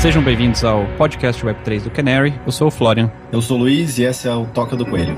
[0.00, 2.32] Sejam bem-vindos ao podcast Web3 do Canary.
[2.46, 3.10] Eu sou o Florian.
[3.32, 5.16] Eu sou o Luiz e esse é o Toca do Coelho.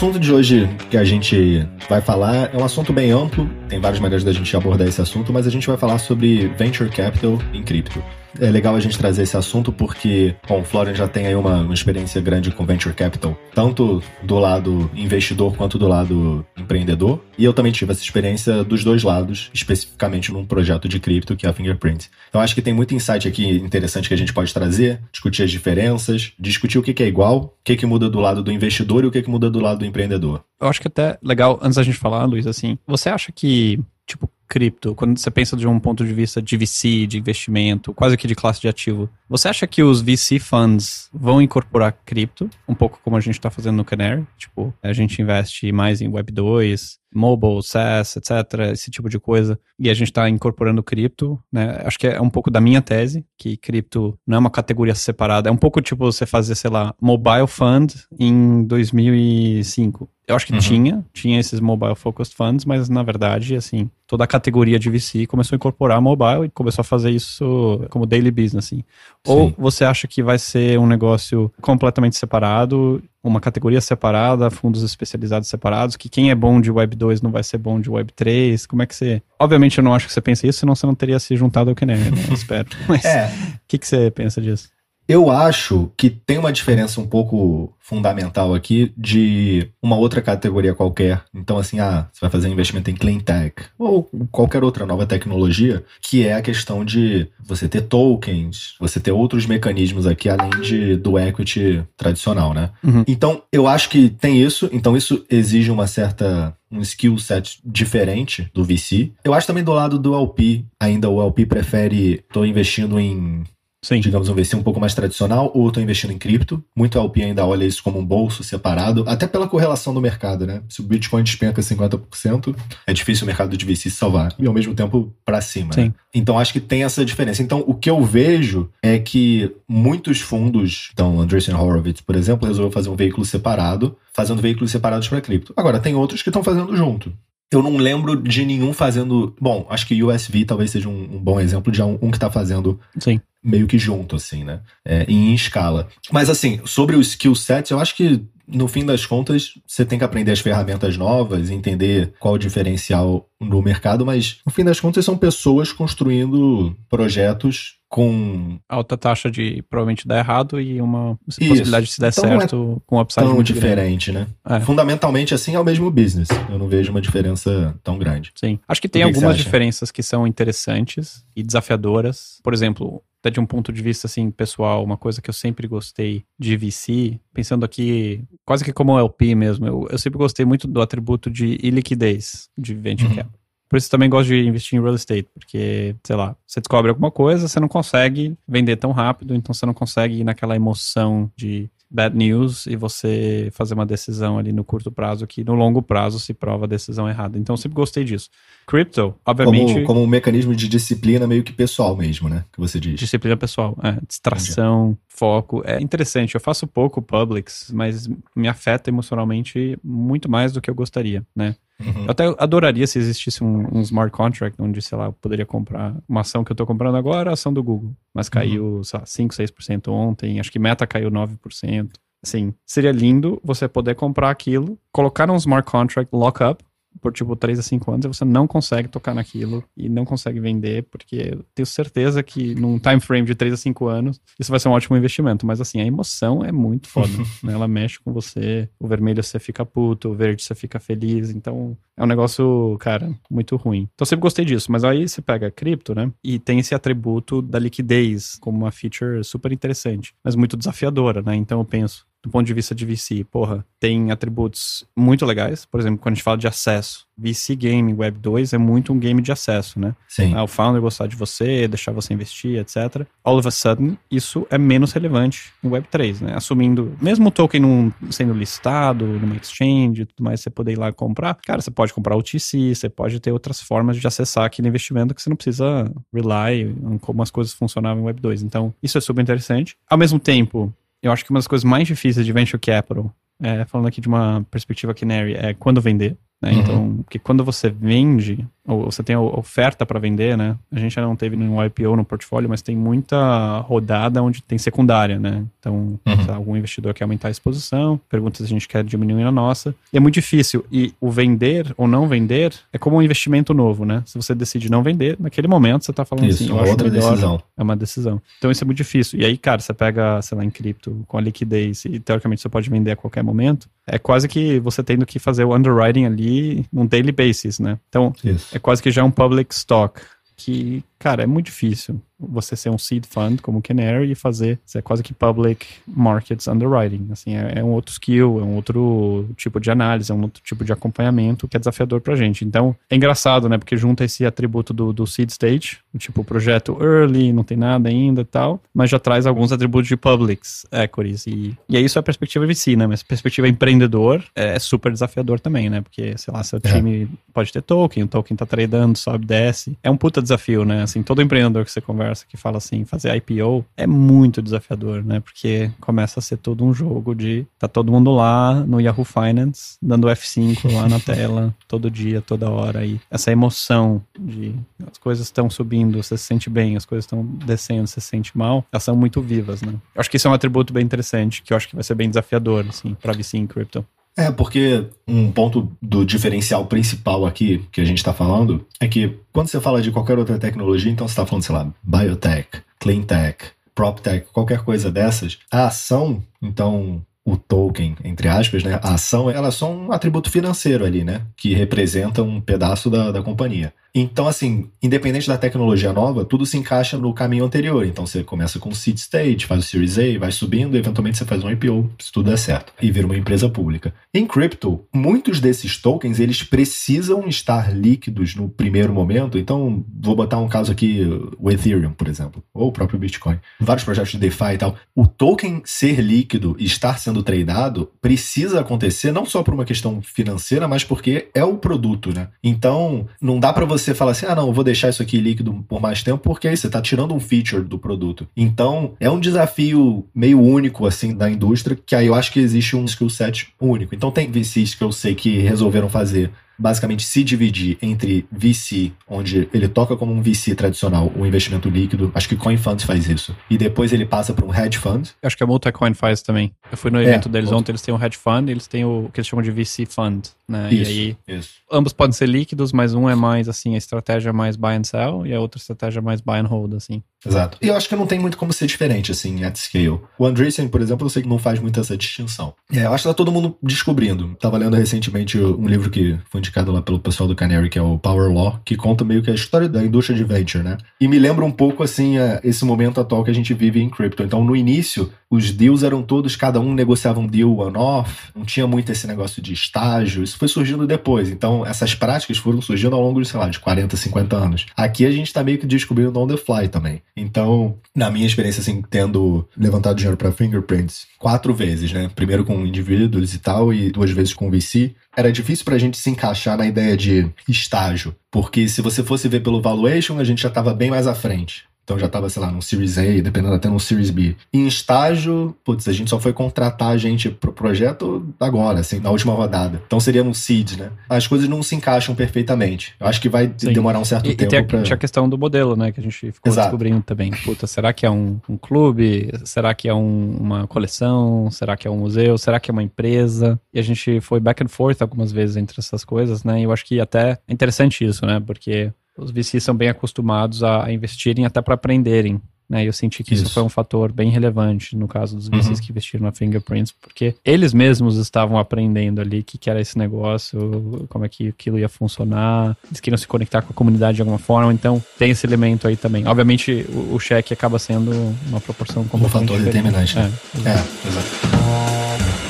[0.00, 4.00] Assunto de hoje que a gente vai falar é um assunto bem amplo, tem várias
[4.00, 7.62] maneiras da gente abordar esse assunto, mas a gente vai falar sobre venture capital em
[7.62, 8.02] cripto.
[8.40, 11.60] É legal a gente trazer esse assunto porque, bom, o Florian já tem aí uma,
[11.60, 17.22] uma, experiência grande com venture capital, tanto do lado investidor quanto do lado empreendedor.
[17.36, 21.46] E eu também tive essa experiência dos dois lados, especificamente num projeto de cripto que
[21.46, 22.10] é a Fingerprint.
[22.30, 25.50] Então acho que tem muito insight aqui interessante que a gente pode trazer, discutir as
[25.50, 29.06] diferenças, discutir o que, é igual, o que, que muda do lado do investidor e
[29.06, 30.42] o que, que muda do lado do empreendedor.
[30.58, 34.30] Eu acho que até legal, antes da gente falar, Luiz, assim, você acha que, tipo,
[34.50, 38.26] cripto, quando você pensa de um ponto de vista de VC, de investimento, quase que
[38.26, 42.98] de classe de ativo, você acha que os VC funds vão incorporar cripto, um pouco
[43.04, 44.26] como a gente está fazendo no Canary?
[44.36, 49.58] Tipo, a gente investe mais em Web 2, mobile, SaaS, etc., esse tipo de coisa,
[49.78, 51.80] e a gente está incorporando cripto, né?
[51.84, 55.48] Acho que é um pouco da minha tese, que cripto não é uma categoria separada,
[55.48, 60.08] é um pouco tipo você fazer, sei lá, mobile fund em 2005.
[60.30, 60.58] Eu acho que uhum.
[60.58, 65.26] tinha, tinha esses mobile focused funds, mas na verdade, assim, toda a categoria de VC
[65.26, 68.84] começou a incorporar mobile e começou a fazer isso como daily business, assim.
[69.26, 75.48] Ou você acha que vai ser um negócio completamente separado, uma categoria separada, fundos especializados
[75.48, 78.66] separados, que quem é bom de Web 2 não vai ser bom de Web 3?
[78.66, 79.20] Como é que você.
[79.36, 81.76] Obviamente eu não acho que você pensa isso, senão você não teria se juntado ao
[81.76, 82.10] Kenner, né?
[82.32, 82.68] espero.
[82.88, 83.32] Mas o é.
[83.66, 84.68] que, que você pensa disso?
[85.10, 91.24] Eu acho que tem uma diferença um pouco fundamental aqui de uma outra categoria qualquer.
[91.34, 95.84] Então, assim, ah, você vai fazer investimento em clean tech ou qualquer outra nova tecnologia,
[96.00, 100.96] que é a questão de você ter tokens, você ter outros mecanismos aqui além de,
[100.96, 102.70] do equity tradicional, né?
[102.80, 103.02] Uhum.
[103.08, 104.70] Então, eu acho que tem isso.
[104.72, 109.10] Então, isso exige uma certa um skill set diferente do VC.
[109.24, 113.42] Eu acho também do lado do LP, ainda o LP prefere, estou investindo em
[113.82, 114.00] Sim.
[114.00, 116.62] digamos, um VC um pouco mais tradicional, ou estou investindo em cripto.
[116.76, 120.62] Muito LP ainda olha isso como um bolso separado, até pela correlação do mercado, né?
[120.68, 122.54] Se o Bitcoin despenca 50%,
[122.86, 124.34] é difícil o mercado de VC salvar.
[124.38, 125.70] E ao mesmo tempo para cima.
[125.76, 125.92] Né?
[126.14, 127.42] Então acho que tem essa diferença.
[127.42, 132.70] Então o que eu vejo é que muitos fundos, então Andreessen Horowitz, por exemplo, resolveu
[132.70, 135.52] fazer um veículo separado, fazendo veículos separados para cripto.
[135.56, 137.12] Agora tem outros que estão fazendo junto.
[137.52, 139.34] Eu não lembro de nenhum fazendo.
[139.40, 142.30] Bom, acho que USV talvez seja um, um bom exemplo de um, um que está
[142.30, 143.20] fazendo Sim.
[143.42, 144.60] meio que junto, assim, né?
[144.84, 145.88] É, em escala.
[146.12, 149.98] Mas, assim, sobre o skill set, eu acho que no fim das contas, você tem
[149.98, 154.80] que aprender as ferramentas novas, entender qual o diferencial no mercado, mas no fim das
[154.80, 161.40] contas são pessoas construindo projetos com alta taxa de provavelmente dar errado e uma Isso.
[161.40, 164.30] possibilidade de se der então certo é com upside tão muito diferente, grande.
[164.46, 164.56] né?
[164.56, 164.60] É.
[164.60, 166.28] Fundamentalmente assim é o mesmo business.
[166.48, 168.30] Eu não vejo uma diferença tão grande.
[168.36, 168.60] Sim.
[168.68, 172.38] Acho que tem que algumas que diferenças que são interessantes e desafiadoras.
[172.44, 175.66] Por exemplo, até de um ponto de vista assim pessoal, uma coisa que eu sempre
[175.66, 180.68] gostei de VC, pensando aqui quase que como LP mesmo, eu, eu sempre gostei muito
[180.68, 183.16] do atributo de iliquidez de venture uhum.
[183.16, 183.39] capital.
[183.70, 187.08] Por isso também gosto de investir em real estate, porque, sei lá, você descobre alguma
[187.08, 191.70] coisa, você não consegue vender tão rápido, então você não consegue ir naquela emoção de
[191.88, 196.18] bad news e você fazer uma decisão ali no curto prazo que no longo prazo
[196.18, 197.38] se prova a decisão errada.
[197.38, 198.28] Então eu sempre gostei disso.
[198.66, 199.74] Crypto, obviamente.
[199.74, 202.44] Como, como um mecanismo de disciplina meio que pessoal mesmo, né?
[202.52, 202.98] Que você diz.
[202.98, 203.98] Disciplina pessoal, é.
[204.06, 205.00] Distração, Entendi.
[205.08, 205.62] foco.
[205.64, 206.34] É interessante.
[206.34, 211.54] Eu faço pouco publics, mas me afeta emocionalmente muito mais do que eu gostaria, né?
[211.84, 212.04] Uhum.
[212.04, 215.96] Eu até adoraria se existisse um, um, smart contract onde, sei lá, eu poderia comprar
[216.08, 217.94] uma ação que eu tô comprando agora, a ação do Google.
[218.14, 218.84] Mas caiu, uhum.
[218.84, 220.38] sei lá, 5, 6% ontem.
[220.38, 221.90] Acho que Meta caiu 9%.
[222.22, 226.62] Assim, seria lindo você poder comprar aquilo, colocar um smart contract lockup
[227.00, 230.40] por tipo 3 a 5 anos e você não consegue tocar naquilo e não consegue
[230.40, 234.50] vender, porque eu tenho certeza que num time frame de 3 a 5 anos isso
[234.50, 235.46] vai ser um ótimo investimento.
[235.46, 237.12] Mas assim, a emoção é muito foda.
[237.42, 237.52] né?
[237.52, 238.68] Ela mexe com você.
[238.78, 241.30] O vermelho você fica puto, o verde você fica feliz.
[241.30, 243.88] Então é um negócio, cara, muito ruim.
[243.94, 244.70] Então eu sempre gostei disso.
[244.70, 246.10] Mas aí você pega a cripto, né?
[246.24, 251.34] E tem esse atributo da liquidez como uma feature super interessante, mas muito desafiadora, né?
[251.36, 255.64] Então eu penso, do ponto de vista de VC, porra, tem atributos muito legais.
[255.64, 258.98] Por exemplo, quando a gente fala de acesso, VC Game Web 2 é muito um
[258.98, 259.94] game de acesso, né?
[260.08, 260.34] Sim.
[260.34, 263.06] Ah, o founder gostar de você, deixar você investir, etc.
[263.22, 266.34] All of a sudden, isso é menos relevante em Web 3, né?
[266.34, 270.78] Assumindo, mesmo o token não sendo listado numa exchange e tudo mais, você poder ir
[270.78, 274.44] lá comprar, cara, você pode comprar o TC, você pode ter outras formas de acessar
[274.44, 278.42] aquele investimento que você não precisa rely em como as coisas funcionavam em Web 2.
[278.42, 279.76] Então, isso é super interessante.
[279.88, 283.12] Ao mesmo tempo, eu acho que uma das coisas mais difíceis de venture capital,
[283.42, 286.16] é, falando aqui de uma perspectiva Canary, é quando vender.
[286.42, 286.52] Né?
[286.52, 286.60] Uhum.
[286.60, 288.46] Então, porque quando você vende,
[288.78, 290.56] você tem oferta para vender, né?
[290.72, 294.58] A gente ainda não teve nenhum IPO no portfólio, mas tem muita rodada onde tem
[294.58, 295.44] secundária, né?
[295.58, 296.26] Então, Uhum.
[296.26, 299.74] lá, algum investidor quer aumentar a exposição, pergunta se a gente quer diminuir a nossa.
[299.92, 300.64] E é muito difícil.
[300.70, 304.02] E o vender ou não vender é como um investimento novo, né?
[304.06, 306.88] Se você decide não vender, naquele momento você tá falando Isso, assim, eu acho outra
[306.88, 307.42] melhor decisão.
[307.56, 308.22] é uma decisão.
[308.38, 309.18] Então isso é muito difícil.
[309.20, 312.48] E aí, cara, você pega, sei lá, em cripto, com a liquidez, e teoricamente você
[312.48, 316.64] pode vender a qualquer momento, é quase que você tendo que fazer o underwriting ali
[316.72, 317.78] num daily basis, né?
[317.88, 318.54] Então, Isso.
[318.54, 320.00] é quase que já um public stock,
[320.36, 324.58] que, cara, é muito difícil você ser um seed fund como o Canary e fazer,
[324.74, 329.26] é quase que public markets underwriting, assim, é, é um outro skill, é um outro
[329.38, 332.44] tipo de análise, é um outro tipo de acompanhamento que é desafiador pra gente.
[332.44, 337.32] Então, é engraçado, né, porque junta esse atributo do, do seed stage, tipo, projeto early,
[337.32, 341.56] não tem nada ainda e tal, mas já traz alguns atributos de publics equities, e,
[341.70, 345.70] e é isso a perspectiva VC, né, mas a perspectiva empreendedor é super desafiador também,
[345.70, 346.68] né, porque, sei lá, seu É.
[346.74, 350.82] time pode ter token, o token tá tradando, sobe, desce, é um puta desafio, né,
[350.90, 355.20] assim, todo empreendedor que você conversa que fala assim, fazer IPO é muito desafiador, né?
[355.20, 359.76] Porque começa a ser todo um jogo de tá todo mundo lá no Yahoo Finance,
[359.80, 362.84] dando F5 lá na tela, todo dia, toda hora.
[362.84, 364.54] E essa emoção de
[364.90, 368.36] as coisas estão subindo, você se sente bem, as coisas estão descendo, você se sente
[368.36, 369.72] mal, elas são muito vivas, né?
[369.94, 371.94] Eu acho que isso é um atributo bem interessante, que eu acho que vai ser
[371.94, 373.84] bem desafiador, assim, pra VC em crypto.
[374.20, 379.16] É, porque um ponto do diferencial principal aqui que a gente está falando é que
[379.32, 383.00] quando você fala de qualquer outra tecnologia, então você está falando, sei lá, biotech, clean
[383.00, 388.78] tech, prop tech, qualquer coisa dessas, a ação, então o token, entre aspas, né?
[388.82, 391.22] A ação, ela é só um atributo financeiro ali, né?
[391.34, 393.72] Que representa um pedaço da, da companhia.
[393.94, 397.84] Então, assim, independente da tecnologia nova, tudo se encaixa no caminho anterior.
[397.84, 401.42] Então, você começa com seed stage, faz o Series A, vai subindo, eventualmente você faz
[401.42, 403.92] um IPO, se tudo der certo, e vira uma empresa pública.
[404.14, 409.38] Em crypto, muitos desses tokens, eles precisam estar líquidos no primeiro momento.
[409.38, 411.00] Então, vou botar um caso aqui,
[411.38, 413.38] o Ethereum, por exemplo, ou o próprio Bitcoin.
[413.58, 414.76] Vários projetos de DeFi e tal.
[414.94, 420.00] O token ser líquido e estar sendo tradado precisa acontecer não só por uma questão
[420.02, 422.28] financeira, mas porque é o produto, né?
[422.42, 425.80] Então, não dá para você falar assim, ah, não, vou deixar isso aqui líquido por
[425.80, 428.28] mais tempo, porque aí você tá tirando um feature do produto.
[428.36, 432.76] Então, é um desafio meio único, assim, da indústria, que aí eu acho que existe
[432.76, 433.94] um skill set único.
[433.94, 436.30] Então, tem VCs que eu sei que resolveram fazer
[436.60, 442.12] basicamente se dividir entre VC, onde ele toca como um VC tradicional, um investimento líquido,
[442.14, 445.08] acho que Coin Funds faz isso, e depois ele passa para um hedge fund.
[445.22, 446.52] Acho que a Multicoin faz também.
[446.70, 448.84] Eu fui no É, evento deles Multi- ontem, eles têm um hedge fund, eles têm
[448.84, 450.72] o que eles chamam de VC fund, né?
[450.72, 451.50] Isso, E aí isso.
[451.72, 455.26] ambos podem ser líquidos, mas um é mais assim, a estratégia mais buy and sell
[455.26, 457.02] e a outra estratégia mais buy and hold, assim.
[457.24, 457.58] Exato.
[457.60, 460.00] E eu acho que não tem muito como ser diferente, assim, at scale.
[460.18, 462.54] O Andreessen, por exemplo, eu sei que não faz muito essa distinção.
[462.72, 464.34] É, eu acho que tá todo mundo descobrindo.
[464.40, 467.82] Tava lendo recentemente um livro que foi indicado lá pelo pessoal do Canary, que é
[467.82, 470.76] o Power Law, que conta meio que a história da indústria de venture, né?
[471.00, 473.88] E me lembra um pouco, assim, é, esse momento atual que a gente vive em
[473.88, 474.22] cripto.
[474.22, 478.66] Então, no início, os deals eram todos, cada um negociava um deal one-off, não tinha
[478.66, 481.30] muito esse negócio de estágio, isso foi surgindo depois.
[481.30, 484.66] Então, essas práticas foram surgindo ao longo de, sei lá, de 40, 50 anos.
[484.76, 487.00] Aqui a gente tá meio que descobrindo on the fly também.
[487.16, 492.10] Então, na minha experiência, assim, tendo levantado dinheiro para Fingerprints quatro vezes, né?
[492.14, 496.10] Primeiro com indivíduos e tal, e duas vezes com VC, era difícil pra gente se
[496.10, 498.14] encaixar na ideia de estágio.
[498.30, 501.69] Porque se você fosse ver pelo valuation, a gente já tava bem mais à frente.
[501.90, 504.36] Então já tava, sei lá, num Series A, dependendo até num Series B.
[504.52, 509.10] Em estágio, putz, a gente só foi contratar a gente pro projeto agora, assim, na
[509.10, 509.82] última rodada.
[509.86, 510.90] Então seria no seed, né?
[511.08, 512.94] As coisas não se encaixam perfeitamente.
[513.00, 513.72] Eu acho que vai Sim.
[513.72, 514.82] demorar um certo E, e tempo tem a, pra...
[514.82, 515.90] tinha a questão do modelo, né?
[515.90, 516.68] Que a gente ficou Exato.
[516.68, 517.32] descobrindo também.
[517.44, 519.32] Puta, será que é um, um clube?
[519.44, 521.50] Será que é um- uma coleção?
[521.50, 522.38] Será que é um museu?
[522.38, 523.60] Será que é uma empresa?
[523.74, 526.60] E a gente foi back and forth algumas vezes entre essas coisas, né?
[526.60, 528.40] E eu acho que até é interessante isso, né?
[528.46, 532.40] Porque os VCs são bem acostumados a, a investirem até para aprenderem.
[532.68, 533.42] Né, eu senti que isso.
[533.46, 533.54] Isso.
[533.54, 535.74] foi um fator bem relevante no caso dos VCs Uhum.
[535.84, 539.98] que investiram na Fingerprints, porque eles mesmos estavam aprendendo ali o que, que era esse
[539.98, 544.22] negócio, como é que aquilo ia funcionar, eles queriam se conectar com a comunidade de
[544.22, 546.24] alguma forma, então tem esse elemento aí também.
[546.28, 548.12] Obviamente, o, o cheque acaba sendo
[548.48, 549.82] uma proporção completamente fator diferente.
[549.82, 550.16] determinante?
[550.64, 552.49] É, É, exato.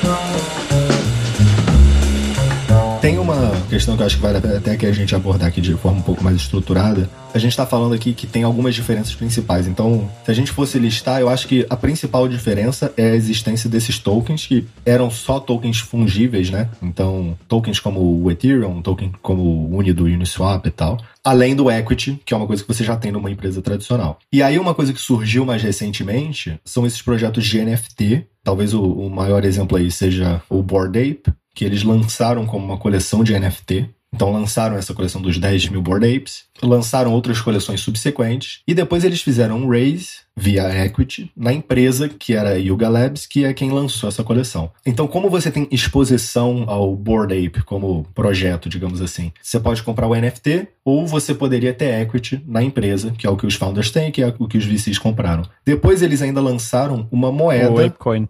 [3.11, 5.73] Tem uma questão que eu acho que vale até que a gente abordar aqui de
[5.73, 7.09] forma um pouco mais estruturada.
[7.33, 9.67] A gente está falando aqui que tem algumas diferenças principais.
[9.67, 13.69] Então, se a gente fosse listar, eu acho que a principal diferença é a existência
[13.69, 16.69] desses tokens que eram só tokens fungíveis, né?
[16.81, 20.97] Então, tokens como o Ethereum, token como o Uni do Uniswap e tal.
[21.21, 24.19] Além do equity, que é uma coisa que você já tem numa empresa tradicional.
[24.31, 28.25] E aí, uma coisa que surgiu mais recentemente são esses projetos de NFT.
[28.41, 32.77] Talvez o, o maior exemplo aí seja o Bored Ape, que eles lançaram como uma
[32.77, 33.89] coleção de NFT.
[34.13, 39.05] Então lançaram essa coleção dos 10 mil Bored Apes, lançaram outras coleções subsequentes, e depois
[39.05, 43.53] eles fizeram um raise via equity na empresa que era a Yuga Labs, que é
[43.53, 44.69] quem lançou essa coleção.
[44.85, 50.07] Então, como você tem exposição ao Bored Ape como projeto, digamos assim, você pode comprar
[50.07, 53.91] o NFT ou você poderia ter equity na empresa, que é o que os founders
[53.91, 55.43] têm, que é o que os VCs compraram.
[55.65, 57.71] Depois eles ainda lançaram uma moeda.
[57.71, 58.27] O Apecoin.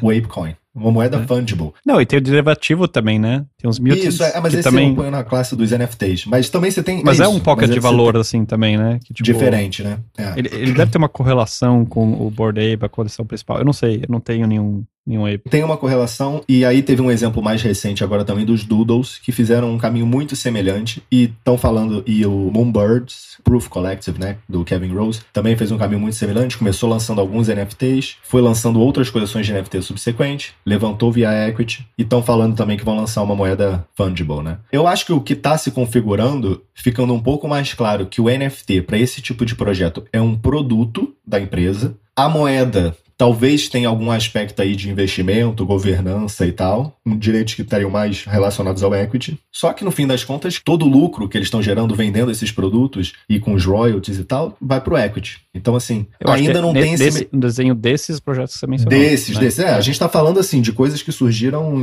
[0.00, 0.54] o Apecoin.
[0.74, 1.26] Uma moeda é.
[1.26, 1.72] fungible.
[1.84, 3.44] Não, e tem o derivativo também, né?
[3.60, 4.90] Tem uns mutants Isso, é, mas esse também...
[4.90, 6.26] eu ponho na classe dos NFTs.
[6.26, 7.02] Mas também você tem...
[7.02, 8.20] Mas é, é um pocket de valor, tem...
[8.20, 9.00] assim, também, né?
[9.04, 9.98] Que, tipo, Diferente, né?
[10.16, 10.34] É.
[10.36, 13.58] Ele, ele, deve ter uma correlação com o Board Ape, a coleção principal.
[13.58, 15.48] Eu não sei, eu não tenho nenhum nenhum ape.
[15.48, 19.32] Tem uma correlação, e aí teve um exemplo mais recente agora também dos Doodles, que
[19.32, 24.64] fizeram um caminho muito semelhante, e estão falando, e o Moonbirds, Proof Collective, né, do
[24.64, 29.08] Kevin Rose, também fez um caminho muito semelhante, começou lançando alguns NFTs, foi lançando outras
[29.08, 33.34] coleções de NFT subsequente, levantou via equity, e estão falando também que vão lançar uma
[33.34, 33.47] moeda
[33.94, 34.58] fungible, né.
[34.72, 38.24] Eu acho que o que está se configurando, ficando um pouco mais claro que o
[38.24, 43.88] NFT para esse tipo de projeto é um produto da empresa, a moeda Talvez tenha
[43.88, 49.36] algum aspecto aí de investimento, governança e tal, direitos que estariam mais relacionados ao equity.
[49.52, 52.52] Só que no fim das contas, todo o lucro que eles estão gerando vendendo esses
[52.52, 55.40] produtos e com os royalties e tal, vai para o equity.
[55.52, 57.28] Então, assim, Eu ainda não tem desse, esse.
[57.32, 58.96] desenho desses projetos que você mencionou.
[58.96, 59.40] Desses, né?
[59.40, 59.58] desses.
[59.58, 61.76] É, a gente está falando assim de coisas que surgiram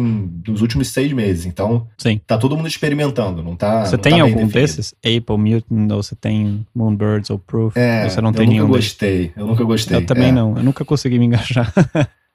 [0.47, 1.45] nos últimos seis meses.
[1.45, 2.21] Então, Sim.
[2.25, 3.85] tá todo mundo experimentando, não tá.
[3.85, 4.93] Você não tem tá algum desses?
[5.03, 7.75] Apple, Mutant, ou você tem Moonbirds ou Proof?
[7.75, 9.17] É, você não eu tem nunca nenhum gostei.
[9.17, 9.33] Deles?
[9.35, 9.97] Eu nunca gostei.
[9.97, 10.31] Eu também é.
[10.31, 10.55] não.
[10.55, 11.65] Eu nunca consegui me weniger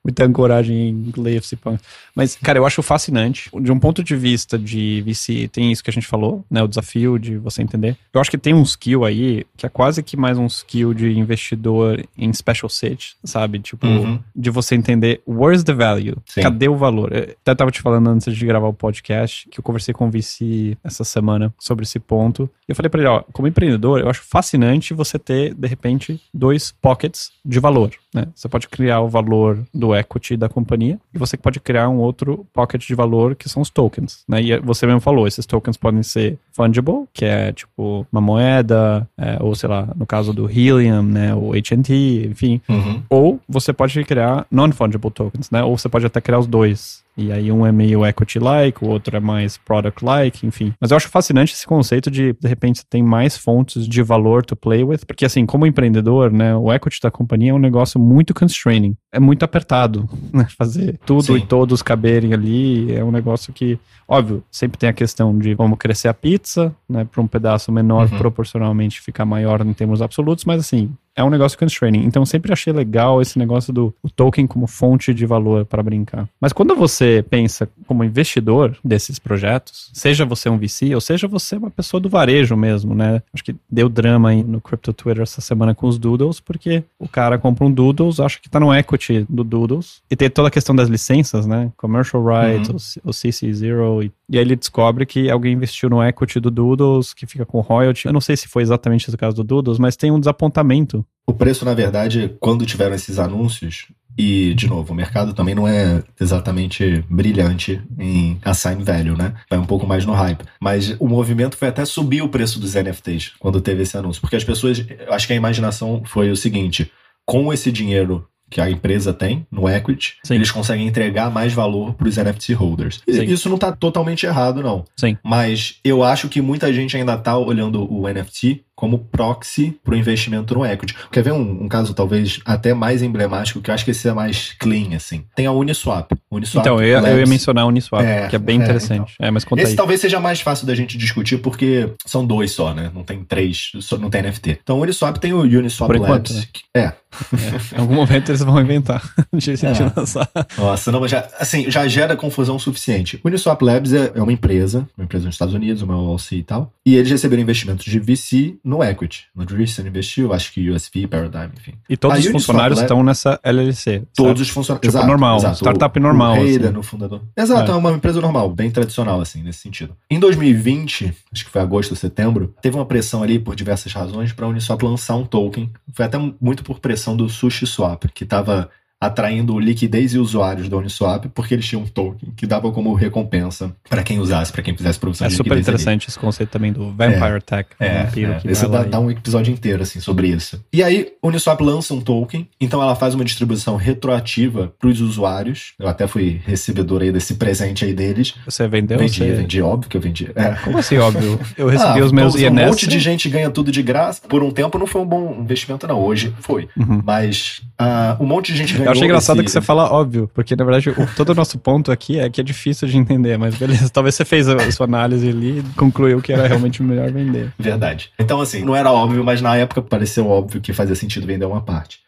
[0.05, 1.81] muita ancoragem em ler FC Punk.
[2.15, 3.51] Mas, cara, eu acho fascinante.
[3.61, 6.63] De um ponto de vista de VC, tem isso que a gente falou, né?
[6.63, 7.97] O desafio de você entender.
[8.13, 11.19] Eu acho que tem um skill aí que é quase que mais um skill de
[11.19, 13.59] investidor em special sit, sabe?
[13.59, 14.19] Tipo, uhum.
[14.35, 16.17] de você entender where's the value?
[16.27, 16.41] Sim.
[16.43, 17.13] Cadê o valor?
[17.13, 20.11] Eu até tava te falando antes de gravar o podcast que eu conversei com o
[20.11, 22.49] VC essa semana sobre esse ponto.
[22.69, 26.21] E eu falei para ele, ó, como empreendedor, eu acho fascinante você ter, de repente,
[26.33, 28.27] dois pockets de valor, né?
[28.35, 32.47] Você pode criar o valor do equity da companhia e você pode criar um outro
[32.53, 34.43] pocket de valor que são os tokens, né?
[34.43, 39.39] E você mesmo falou, esses tokens podem ser fungible, que é tipo uma moeda, é,
[39.41, 41.35] ou sei lá, no caso do Helium, né?
[41.35, 42.61] O HNT, enfim.
[42.69, 43.03] Uhum.
[43.09, 45.63] Ou você pode criar non-fungible tokens, né?
[45.63, 47.03] Ou você pode até criar os dois.
[47.21, 50.73] E aí um é meio equity-like, o outro é mais product-like, enfim.
[50.81, 54.57] Mas eu acho fascinante esse conceito de, de repente, tem mais fontes de valor to
[54.57, 58.33] play with, porque assim, como empreendedor, né, o equity da companhia é um negócio muito
[58.33, 58.97] constraining.
[59.13, 60.47] É muito apertado, né?
[60.57, 61.37] Fazer tudo Sim.
[61.37, 65.79] e todos caberem ali é um negócio que, óbvio, sempre tem a questão de vamos
[65.79, 68.19] crescer a pizza, né, para um pedaço menor Uhum.
[68.19, 72.05] proporcionalmente ficar maior em termos absolutos, mas assim, é um negócio constraining.
[72.05, 76.29] Então sempre achei legal esse negócio do token como fonte de valor para brincar.
[76.41, 81.57] Mas quando você pensa como investidor desses projetos, seja você um VC ou seja você
[81.57, 83.23] uma pessoa do varejo mesmo, né?
[83.33, 87.09] Acho que deu drama aí no Crypto Twitter essa semana com os Doodles, porque o
[87.09, 90.51] cara compra um Doodles, acha que tá no equity do Doodles, e tem toda a
[90.51, 91.71] questão das licenças, né?
[91.77, 93.03] Commercial rights, Uhum.
[93.05, 97.13] o, o CC0, e, e aí ele descobre que alguém investiu no equity do Doodles,
[97.15, 98.07] que fica com royalty.
[98.07, 101.05] Eu não sei se foi exatamente esse o caso do Doodles, mas tem um desapontamento
[101.27, 103.87] O preço, na verdade, quando tiveram esses anúncios,
[104.19, 109.35] e, de novo, o mercado também não é exatamente brilhante em assign value, né?
[109.49, 110.45] Vai um pouco mais no hype.
[110.61, 114.21] Mas o movimento foi até subir o preço dos NFTs quando teve esse anúncio.
[114.21, 116.91] Porque as pessoas, acho que a imaginação foi o seguinte:
[117.25, 120.35] com esse dinheiro que a empresa tem no equity, Sim.
[120.35, 123.01] eles conseguem entregar mais valor para os NFT holders.
[123.09, 123.23] Sim.
[123.25, 124.85] Isso não está totalmente errado, não.
[124.97, 125.17] Sim.
[125.25, 129.97] Mas eu acho que muita gente ainda está olhando o NFT como proxy para o
[129.97, 130.95] investimento no equity.
[131.13, 134.13] Quer ver um, um caso talvez até mais emblemático, que eu acho que esse é
[134.15, 135.23] mais clean, assim.
[135.37, 136.11] Tem a Uniswap.
[136.31, 139.13] Uniswap Então, eu, ia- eu ia mencionar a Uniswap, É, que é bem é, interessante.
[139.21, 139.77] É, mas conta Esse aí.
[139.77, 142.91] talvez seja mais fácil da gente discutir porque são dois só, né?
[142.95, 144.61] Não tem três, só- não tem NFT.
[144.63, 146.37] Então o Uniswap tem o Uniswap Por enquanto, Labs.
[146.37, 146.45] né?
[146.51, 149.93] que- é, É, em algum momento eles vão inventar de, de É.
[149.97, 150.29] lançar.
[150.59, 153.21] Nossa, não, mas já, assim, já gera confusão suficiente.
[153.25, 156.43] O Uniswap Labs é, é uma empresa, uma empresa nos Estados Unidos, uma LLC e
[156.43, 159.25] tal, e eles receberam investimentos de VC no equity.
[159.35, 161.73] No Dristen investiu, acho que USP, Paradigm, enfim.
[161.89, 164.03] E todos A os funcionários Lab- estão nessa LLC.
[164.15, 164.41] Todos certo?
[164.41, 164.81] os funcionários.
[164.87, 165.57] Tipo, exato, normal, exato.
[165.57, 166.77] startup O- normal, O assim.
[166.79, 167.23] o fundador.
[167.37, 167.75] Exato, É.
[167.75, 167.77] é.
[167.77, 169.95] uma empresa normal, bem tradicional, assim, nesse sentido.
[170.11, 174.33] Em 2020, acho que foi agosto ou setembro, teve uma pressão ali, por diversas razões,
[174.33, 175.71] para a Uniswap lançar um token.
[175.93, 178.71] Foi até muito por pressão do SushiSwap, que estava
[179.01, 183.73] atraindo liquidez e usuários da Uniswap, porque eles tinham um token que dava como recompensa
[183.89, 185.75] para quem usasse, para quem fizesse produção É de super liquidez ali.
[185.77, 188.39] interessante esse conceito também do Vampire Tech, É, vampiro é.
[188.41, 190.63] que Esse vai dá, dá um episódio inteiro, assim, sobre isso.
[190.73, 195.01] E aí, o Uniswap lança um token, então ela faz uma distribuição retroativa para os
[195.01, 195.73] usuários.
[195.79, 198.35] Eu até fui recebedor aí desse presente aí deles.
[198.45, 198.99] Você vendeu?
[198.99, 199.33] vendi, você...
[199.33, 200.31] vendi, óbvio que eu vendi.
[200.35, 200.51] É.
[200.65, 201.41] Como assim, óbvio?
[201.57, 202.53] Eu recebi Ah, os meus um INS.
[202.53, 204.21] monte de gente ganha tudo de graça.
[204.29, 205.99] Por um tempo não foi um bom investimento, não.
[206.01, 206.69] Hoje foi.
[206.77, 207.01] Uhum.
[207.05, 208.90] Mas ah, um monte de gente ganhou.
[208.91, 211.59] Eu achei engraçado esse- que você fala óbvio, porque na verdade o- todo o nosso
[211.59, 214.87] ponto aqui é que é difícil de entender, mas beleza, talvez você fez a sua
[214.87, 217.53] análise ali e concluiu que era realmente melhor vender.
[217.59, 218.11] Verdade.
[218.19, 221.61] Então, assim, não era óbvio, mas na época pareceu óbvio que fazia sentido vender uma
[221.61, 221.99] parte.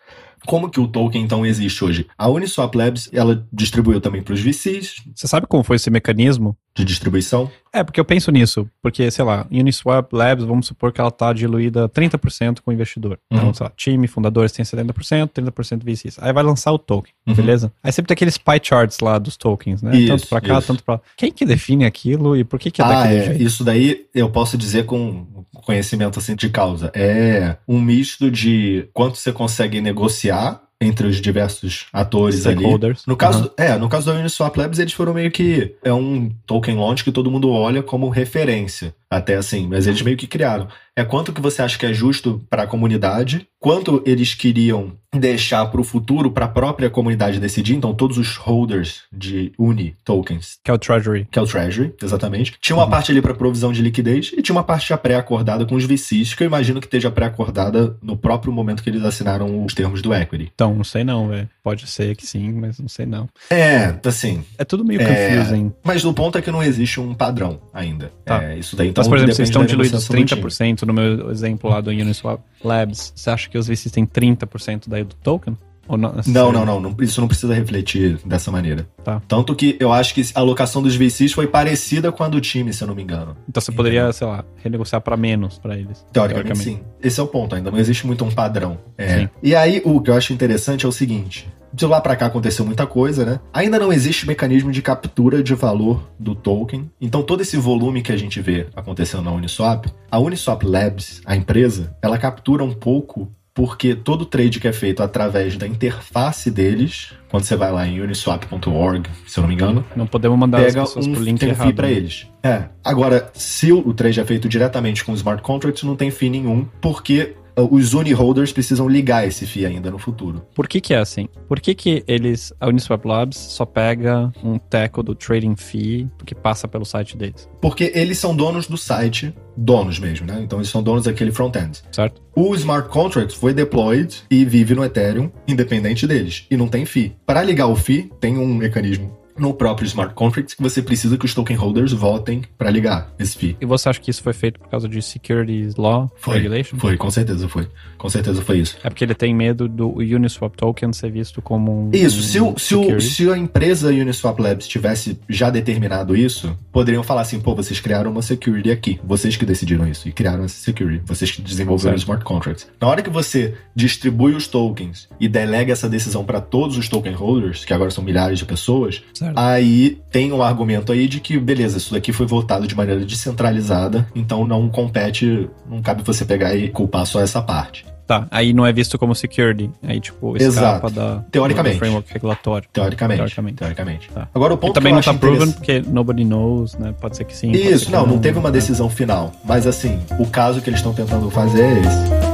[0.45, 2.07] Como que o token, então, existe hoje?
[2.19, 6.57] A Uniswap Labs, ela distribuiu também para os VCs Você sabe como foi esse mecanismo?
[6.75, 7.51] De distribuição.
[7.73, 11.33] É, porque eu penso nisso, porque, sei lá, Uniswap Labs, vamos supor que ela tá
[11.33, 13.19] diluída 30% com o investidor.
[13.31, 13.55] Então, Uhum.
[13.55, 16.19] sei lá, time, fundadores tem 70%, 30% VCs.
[16.21, 17.35] Aí vai lançar o token, Uhum.
[17.35, 17.73] beleza?
[17.83, 19.97] Aí sempre tem aqueles pie charts lá dos tokens, né?
[19.97, 20.67] Isso, tanto pra cá, isso.
[20.69, 21.01] tanto lá.
[21.17, 23.25] Quem que define aquilo e por que que é ah, daquele é.
[23.27, 23.43] jeito?
[23.43, 25.27] Isso daí eu posso dizer com
[25.65, 26.91] conhecimento assim de causa.
[26.95, 32.65] É um misto de quanto você consegue negociar entre os diversos atores ali.
[33.07, 36.77] No caso, é, no caso da Uniswap Labs, eles foram meio que é um token
[36.77, 40.69] launch que todo mundo olha como referência, até assim, mas eles meio que criaram.
[40.95, 45.65] É quanto que você acha que é justo para a comunidade, quanto eles queriam deixar
[45.67, 47.75] para o futuro para a própria comunidade decidir.
[47.75, 51.27] Então, todos os holders de Uni tokens Que é o Treasury.
[51.31, 52.55] que é o Treasury, exatamente.
[52.61, 52.91] Tinha uma Uhum.
[52.91, 56.35] parte ali para provisão de liquidez e tinha uma parte já pré-acordada com os VCs,
[56.35, 60.15] que eu imagino que esteja pré-acordada no próprio momento que eles assinaram os termos do
[60.15, 60.51] equity.
[60.55, 61.49] Então, não sei não, velho.
[61.63, 63.29] Pode ser que sim, mas não sei não.
[63.51, 64.45] É, assim.
[64.59, 65.73] É tudo meio É, confusing.
[65.85, 68.11] Mas o ponto é que não existe um padrão ainda.
[68.25, 68.43] Tá.
[68.43, 70.43] É, isso daí então Mas, por exemplo, vocês estão diluídos negociação do time.
[70.43, 73.13] 30% no meu exemplo lá do Uniswap Labs.
[73.15, 75.57] Você acha que os VCs têm 30% daí do token?
[75.89, 76.97] Não, Não, não, não.
[77.01, 78.87] Isso não precisa refletir dessa maneira.
[79.05, 79.21] Tá.
[79.27, 82.73] Tanto que eu acho que a alocação dos VCs foi parecida com a do time,
[82.73, 83.37] se eu não me engano.
[83.49, 86.05] Então você poderia, sei lá, renegociar pra menos pra eles.
[86.13, 86.81] Teoricamente, sim.
[87.03, 88.79] Esse é o ponto, ainda não existe muito um padrão.
[88.97, 89.29] É.
[89.43, 92.65] E aí, o que eu acho interessante é o seguinte: de lá pra cá aconteceu
[92.65, 93.41] muita coisa, né?
[93.53, 96.91] Ainda não existe mecanismo de captura de valor do token.
[97.01, 101.35] Então, todo esse volume que a gente vê acontecendo na Uniswap, a Uniswap Labs, a
[101.35, 103.31] empresa, ela captura um pouco.
[103.55, 108.01] Porque todo trade que é feito através da interface deles, quando você vai lá em
[108.01, 111.39] uniswap.org, se eu não me engano, Não podemos mandar as pega pessoas um, pro link
[111.39, 111.67] tem errado.
[111.67, 111.93] fee pra né?
[111.93, 112.27] eles.
[112.43, 112.65] É.
[112.83, 117.35] Agora, se o trade é feito diretamente com smart contracts, não tem fee nenhum, porque
[117.57, 120.43] os uniholders precisam ligar esse fee ainda no futuro.
[120.55, 121.29] Por que que é assim?
[121.49, 126.35] Por que que eles, a Uniswap Labs só pega um teco do trading fee que
[126.35, 130.41] passa pelo site deles, Porque eles são donos do site, donos mesmo, né?
[130.43, 131.83] Então eles são donos daquele front-end.
[131.93, 132.23] certo?
[132.35, 137.15] O smart contract foi deployed e vive no Ethereum, independente deles, e não tem fee.
[137.27, 141.25] Para ligar o fee, tem um mecanismo no próprio smart contract que você precisa que
[141.25, 143.57] os token holders votem para ligar esse fee.
[143.61, 146.77] E você acha que isso foi feito por causa de Securities Law Foi, Regulation?
[146.79, 147.69] foi, com certeza foi.
[147.97, 148.77] Com certeza foi isso.
[148.83, 151.91] É porque ele tem medo do Uniswap Token ser visto como um.
[151.93, 153.11] Isso, um se, o, se, o, security.
[153.11, 158.11] se a empresa Uniswap Labs tivesse já determinado isso, poderiam falar assim, pô, vocês criaram
[158.11, 162.03] uma security aqui, vocês que decidiram isso e criaram essa security, vocês que desenvolveram Certo.
[162.03, 162.67] smart contracts.
[162.81, 167.13] Na hora que você distribui os tokens e delega essa decisão para todos os token
[167.15, 169.22] holders, que agora são milhares de pessoas, Certo.
[169.37, 174.07] Aí tem um argumento aí de que, beleza, isso daqui foi votado de maneira descentralizada,
[174.15, 177.85] então não compete, não cabe você pegar e culpar só essa parte.
[178.07, 179.71] Tá, aí não é visto como security.
[179.83, 180.91] Aí, tipo, escapa Exato.
[180.91, 181.77] da, Teoricamente.
[181.77, 182.69] do framework regulatório.
[182.73, 183.19] Teoricamente.
[183.19, 183.57] Teoricamente.
[183.57, 184.11] Teoricamente.
[184.11, 184.29] Tá.
[184.35, 186.93] Agora o E ponto também que eu não acho tá proven porque nobody knows, né?
[187.01, 187.55] Pode ser que sim.
[187.55, 188.55] ser Isso, que não, não teve uma né?
[188.55, 189.33] decisão final.
[189.45, 192.32] Mas assim, o caso que eles estão tentando fazer é esse.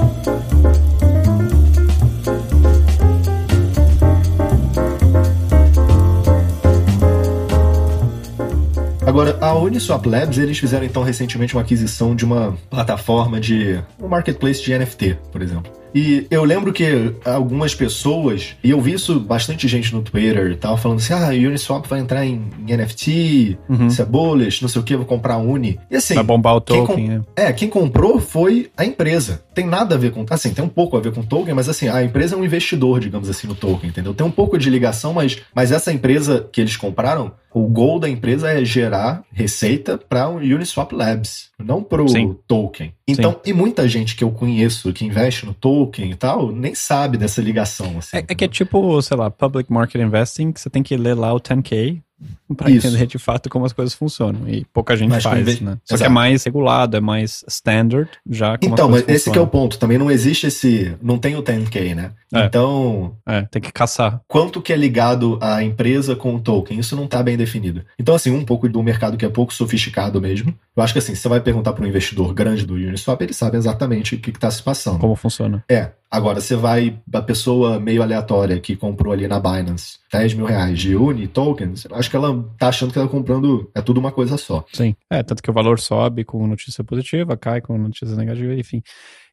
[9.08, 14.06] Agora, a Uniswap Labs, eles fizeram então recentemente uma aquisição de uma plataforma de um
[14.06, 15.72] marketplace de NFT, por exemplo.
[15.94, 20.56] E eu lembro que algumas pessoas, e eu vi isso bastante gente no Twitter e
[20.56, 23.86] tal, falando assim: ah, Uniswap vai entrar em, em NFT, uhum.
[23.86, 25.78] isso é bullish, não sei o que, vou comprar a Uni.
[25.90, 26.14] E assim.
[26.14, 27.24] Vai bombar o token, com...
[27.36, 27.46] é.
[27.46, 27.52] é.
[27.52, 29.42] quem comprou foi a empresa.
[29.54, 30.24] Tem nada a ver com.
[30.30, 33.00] Assim, tem um pouco a ver com token, mas assim, a empresa é um investidor,
[33.00, 34.14] digamos assim, no token, entendeu?
[34.14, 38.08] Tem um pouco de ligação, mas, mas essa empresa que eles compraram o goal da
[38.08, 42.92] empresa é gerar receita para o Uniswap Labs, não para o token.
[43.08, 43.38] Então, Sim.
[43.46, 47.40] e muita gente que eu conheço que investe no token e tal, nem sabe dessa
[47.40, 47.96] ligação.
[47.98, 50.94] Assim, é, é, que é tipo, sei lá, public market investing, que você tem que
[50.94, 52.02] ler lá o 10K
[52.56, 54.48] para entender de fato como as coisas funcionam.
[54.48, 55.78] E pouca gente mas faz, né?
[55.84, 55.98] Só Exato.
[55.98, 59.78] que é mais regulado, é mais standard, já Então, mas esse é o ponto.
[59.78, 60.96] Também não existe esse...
[61.02, 62.12] Não tem o 10K, né?
[62.32, 62.44] É.
[62.44, 63.16] Então...
[63.26, 64.20] É, tem que caçar.
[64.26, 66.78] Quanto que é ligado à empresa com o token?
[66.78, 67.84] Isso não está bem definido.
[67.98, 70.54] Então, assim, um pouco do mercado que é pouco sofisticado mesmo.
[70.76, 73.56] Eu acho que, assim, você vai perguntar para um investidor grande do Uniswap, ele sabe
[73.56, 74.98] exatamente o que está se passando.
[74.98, 75.64] Como funciona.
[75.68, 75.90] É.
[76.10, 80.78] Agora, você vai, a pessoa meio aleatória que comprou ali na Binance 10 mil reais
[80.78, 84.10] de Uni tokens, acho que ela tá achando que ela tá comprando é tudo uma
[84.10, 84.64] coisa só.
[84.72, 84.96] Sim.
[85.10, 88.82] É, tanto que o valor sobe com notícia positiva, cai com notícia negativa, enfim.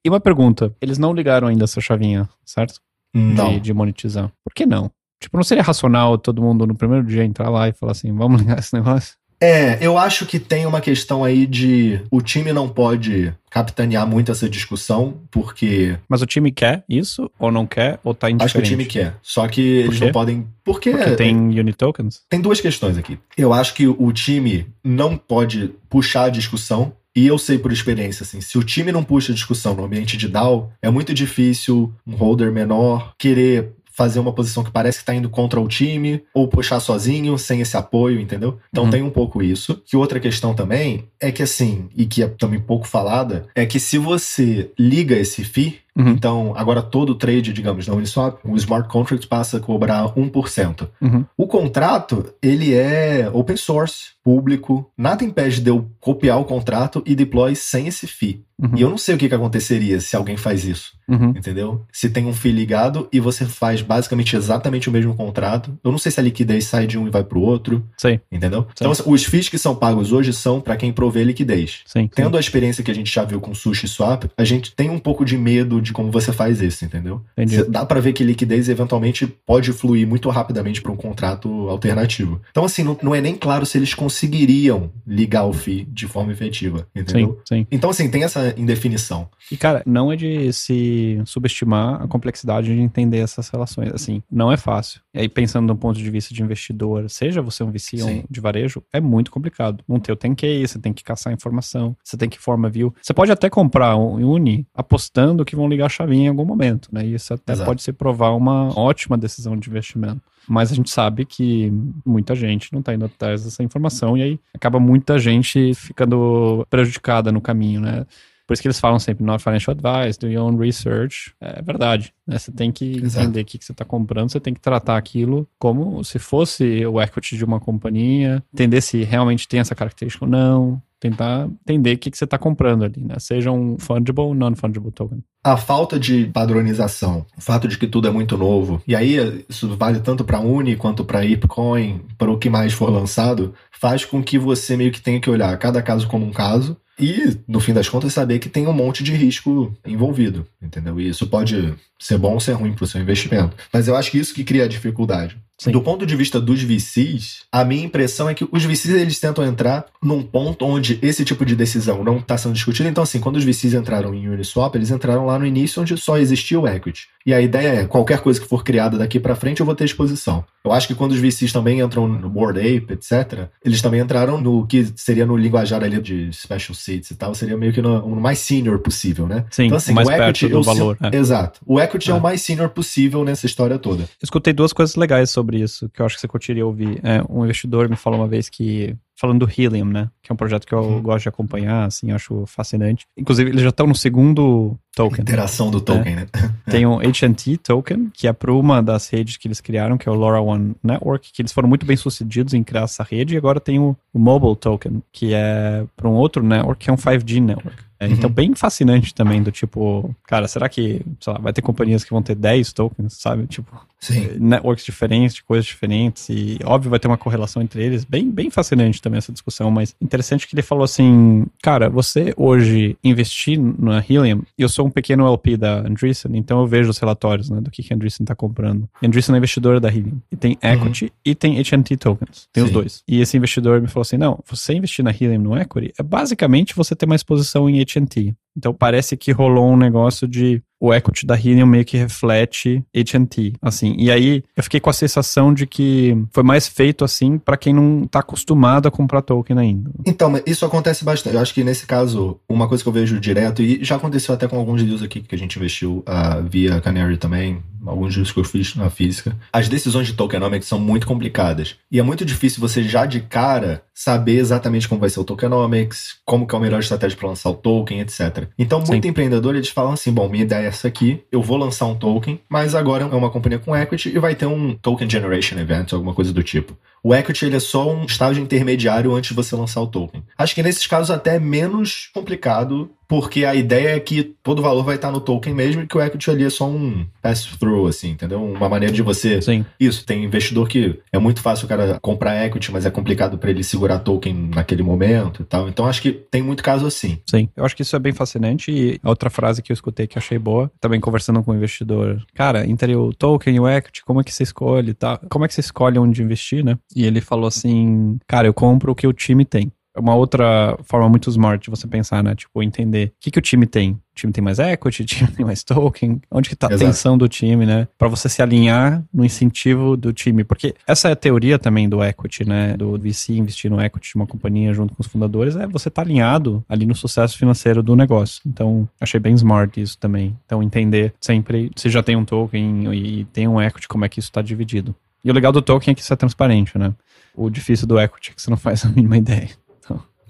[0.03, 2.81] E uma pergunta: eles não ligaram ainda essa chavinha, certo?
[3.13, 3.53] Não.
[3.53, 4.29] De, de monetizar.
[4.43, 4.91] Por que não?
[5.21, 8.41] Tipo, não seria racional todo mundo no primeiro dia entrar lá e falar assim, vamos
[8.41, 9.15] ligar esse negócio?
[9.39, 14.31] É, eu acho que tem uma questão aí de o time não pode capitanear muito
[14.31, 15.97] essa discussão, porque.
[16.09, 18.43] Mas o time quer isso, ou não quer, ou tá indiferente?
[18.43, 19.15] Acho que o time quer.
[19.21, 20.47] Só que eles não podem.
[20.63, 22.21] Porque, porque tem unit tokens?
[22.29, 23.19] Tem duas questões aqui.
[23.37, 28.23] Eu acho que o time não pode puxar a discussão e eu sei por experiência,
[28.23, 31.93] assim, se o time não puxa a discussão no ambiente de DAO, é muito difícil
[32.05, 36.21] um holder menor querer fazer uma posição que parece que tá indo contra o time,
[36.33, 38.59] ou puxar sozinho, sem esse apoio, entendeu?
[38.69, 38.89] Então uhum.
[38.89, 39.81] tem um pouco isso.
[39.85, 43.79] Que outra questão também é que assim, e que é também pouco falada, é que
[43.79, 46.09] se você liga esse FII, Uhum.
[46.09, 50.89] Então, agora todo trade, digamos, na Uniswap, o smart contract passa a cobrar 1%.
[51.01, 51.25] Uhum.
[51.37, 57.15] O contrato, ele é open source, público, nada impede de eu copiar o contrato e
[57.15, 58.43] deploy sem esse fee.
[58.57, 58.71] Uhum.
[58.75, 60.93] E eu não sei o que, que aconteceria se alguém faz isso.
[61.07, 61.29] Uhum.
[61.29, 61.85] Entendeu?
[61.91, 65.97] Se tem um fee ligado e você faz basicamente exatamente o mesmo contrato, eu não
[65.99, 67.85] sei se a liquidez sai de um e vai pro outro.
[67.97, 68.19] Sim.
[68.31, 68.61] Entendeu?
[68.75, 68.87] Sim.
[68.87, 71.81] Então, os fees que são pagos hoje são para quem provê liquidez.
[71.85, 72.07] Sim.
[72.07, 74.99] Tendo a experiência que a gente já viu com Sushi Swap, a gente tem um
[74.99, 77.21] pouco de medo de como você faz isso, entendeu?
[77.37, 77.63] Entendi.
[77.65, 82.41] Dá para ver que liquidez eventualmente pode fluir muito rapidamente para um contrato alternativo.
[82.51, 86.31] Então, assim, não, não, é nem claro se eles conseguiriam ligar o FII de forma
[86.31, 87.41] efetiva, entendeu?
[87.45, 87.67] Sim, sim.
[87.71, 89.29] Então, assim, tem essa indefinição.
[89.51, 93.91] E, cara, não é de se subestimar a complexidade de entender essas relações.
[93.93, 94.99] Assim, não é fácil.
[95.13, 98.39] E aí, pensando do ponto de vista de investidor, seja você um VC ou de
[98.39, 99.83] varejo, é muito complicado.
[99.87, 102.93] Não ter o tem que você tem que caçar informação, você tem que formar view.
[103.01, 106.89] Você pode até comprar um Uni apostando que vão ligar a chavinha em algum momento,
[106.91, 107.05] né?
[107.05, 107.67] E isso até Exato.
[107.67, 110.21] pode ser provar uma ótima decisão de investimento.
[110.47, 111.71] Mas a gente sabe que
[112.05, 117.31] muita gente não está indo atrás dessa informação e aí acaba muita gente ficando prejudicada
[117.31, 118.05] no caminho, né?
[118.45, 121.33] Por isso que eles falam sempre, not financial advice, do your own research.
[121.41, 122.13] É verdade.
[122.27, 122.37] Né?
[122.37, 123.25] Você tem que Exato.
[123.25, 126.85] entender o que, que você está comprando, você tem que tratar aquilo como se fosse
[126.85, 131.93] o equity de uma companhia, entender se realmente tem essa característica ou não, tentar entender
[131.93, 133.15] o que, que você está comprando ali, né?
[133.19, 135.23] Seja um fungible ou non-fungible token.
[135.43, 139.75] A falta de padronização, o fato de que tudo é muito novo, e aí isso
[139.75, 144.23] vale tanto para Uni quanto para Ipcoin, para o que mais for lançado, faz com
[144.23, 147.73] que você meio que tenha que olhar cada caso como um caso e, no fim
[147.73, 150.99] das contas, saber que tem um monte de risco envolvido, entendeu?
[150.99, 153.55] E isso pode ser bom ou ser ruim para o seu investimento.
[153.71, 155.37] Mas eu acho que isso que cria a dificuldade.
[155.57, 155.71] Sim.
[155.71, 159.45] Do ponto de vista dos VCs, a minha impressão é que os VCs eles tentam
[159.45, 162.89] entrar num ponto onde esse tipo de decisão não está sendo discutido.
[162.89, 166.17] Então, assim, quando os VCs entraram em Uniswap, eles entraram lá no início onde só
[166.17, 167.07] existia o equity.
[167.25, 169.85] E a ideia é, qualquer coisa que for criada daqui para frente, eu vou ter
[169.85, 170.43] exposição.
[170.63, 174.39] Eu acho que quando os VCs também entram no Board Ape, etc., eles também entraram
[174.39, 178.07] no que seria no linguajar ali de Special Seats e tal, seria meio que no,
[178.07, 179.45] no mais senior possível, né?
[179.49, 180.97] Sim, então, assim, mais o equity, perto do valor.
[181.01, 181.15] É.
[181.15, 181.59] Exato.
[181.65, 182.13] O equity é.
[182.13, 184.03] é o mais senior possível nessa história toda.
[184.03, 186.99] Eu escutei duas coisas legais sobre sobre isso, que eu acho que você curtiria ouvir.
[187.03, 190.09] É, um investidor me falou uma vez que falando do Helium, né?
[190.21, 191.01] Que é um projeto que eu uhum.
[191.01, 193.05] gosto de acompanhar, assim, acho fascinante.
[193.17, 195.21] Inclusive, eles já estão no segundo token.
[195.21, 196.27] Interação do token, né?
[196.33, 196.53] né?
[196.69, 200.11] Tem o AT&T token, que é para uma das redes que eles criaram, que é
[200.11, 203.59] o LoRaWAN Network, que eles foram muito bem sucedidos em criar essa rede, e agora
[203.59, 207.41] tem o, o Mobile token, que é para um outro network, que é um 5G
[207.41, 207.83] network.
[207.99, 208.35] É, então, uhum.
[208.35, 212.21] bem fascinante também, do tipo, cara, será que, sei lá, vai ter companhias que vão
[212.21, 213.47] ter 10 tokens, sabe?
[213.47, 214.37] Tipo, Sim.
[214.39, 218.49] networks diferentes, de coisas diferentes, e óbvio vai ter uma correlação entre eles, bem, bem
[218.49, 219.17] fascinante também.
[219.17, 224.67] essa discussão, mas interessante que ele falou assim, cara, você hoje investir na Helium, eu
[224.67, 227.93] sou um pequeno LP da Andreessen, então eu vejo os relatórios, né, do que, que
[227.93, 228.89] a Andreessen tá comprando.
[229.01, 230.69] E a Andreessen é investidora da Helium, e tem uhum.
[230.69, 231.11] equity uhum.
[231.23, 232.67] e tem HNT tokens, tem Sim.
[232.67, 233.03] os dois.
[233.07, 236.75] E esse investidor me falou assim, não, você investir na Helium no equity, é basicamente
[236.75, 238.35] você ter uma exposição em HNT.
[238.57, 243.53] Então parece que rolou um negócio de o equity da Helium meio que reflete AT&T,
[243.61, 243.95] assim.
[243.97, 247.73] E aí eu fiquei com a sensação de que foi mais feito assim para quem
[247.73, 249.91] não tá acostumado a comprar token ainda.
[250.05, 251.35] Então, isso acontece bastante.
[251.35, 254.47] Eu acho que nesse caso, uma coisa que eu vejo direto e já aconteceu até
[254.47, 258.39] com alguns deals aqui que a gente investiu uh, via Canary também, alguns deals que
[258.39, 259.35] eu fiz na física.
[259.51, 263.83] As decisões de tokenomics são muito complicadas e é muito difícil você já de cara
[263.93, 267.49] saber exatamente como vai ser o tokenomics, como que é a melhor estratégia para lançar
[267.49, 268.44] o token, etc.
[268.57, 269.09] Então, muito Sim.
[269.09, 272.39] empreendedor eles falam assim, bom, minha ideia é essa aqui, eu vou lançar um token,
[272.49, 276.13] mas agora é uma companhia com equity e vai ter um token generation event, alguma
[276.13, 276.77] coisa do tipo.
[277.03, 280.23] O equity ele é só um estágio intermediário antes de você lançar o token.
[280.37, 284.61] Acho que nesses casos até é menos complicado, porque a ideia é que todo o
[284.61, 287.87] valor vai estar no token mesmo e que o equity ali é só um pass-through,
[287.87, 288.43] assim, entendeu?
[288.43, 289.41] Uma maneira de você.
[289.41, 289.65] Sim.
[289.79, 293.49] Isso, tem investidor que é muito fácil o cara comprar equity, mas é complicado para
[293.49, 295.67] ele segurar token naquele momento e tal.
[295.67, 297.19] Então acho que tem muito caso assim.
[297.25, 298.71] Sim, eu acho que isso é bem fascinante.
[298.71, 302.67] E outra frase que eu escutei que achei boa, também conversando com o investidor, cara,
[302.67, 305.19] entre o token e o equity, como é que você escolhe, tá?
[305.29, 306.77] Como é que você escolhe onde investir, né?
[306.95, 309.71] E ele falou assim: Cara, eu compro o que o time tem.
[309.95, 312.35] É uma outra forma muito smart de você pensar, né?
[312.35, 313.91] Tipo, entender o que, que o time tem.
[313.91, 316.91] O time tem mais equity, o time tem mais token, onde que tá a Exato.
[316.91, 317.87] tensão do time, né?
[317.97, 320.43] Para você se alinhar no incentivo do time.
[320.43, 322.75] Porque essa é a teoria também do equity, né?
[322.75, 326.01] Do VC investir no equity de uma companhia junto com os fundadores, é você tá
[326.01, 328.41] alinhado ali no sucesso financeiro do negócio.
[328.45, 330.37] Então, achei bem smart isso também.
[330.45, 334.19] Então, entender sempre se já tem um token e tem um equity, como é que
[334.19, 334.93] isso está dividido.
[335.23, 336.93] E o legal do token é que isso é transparente, né?
[337.33, 339.49] O difícil do equity é que você não faz a mínima ideia.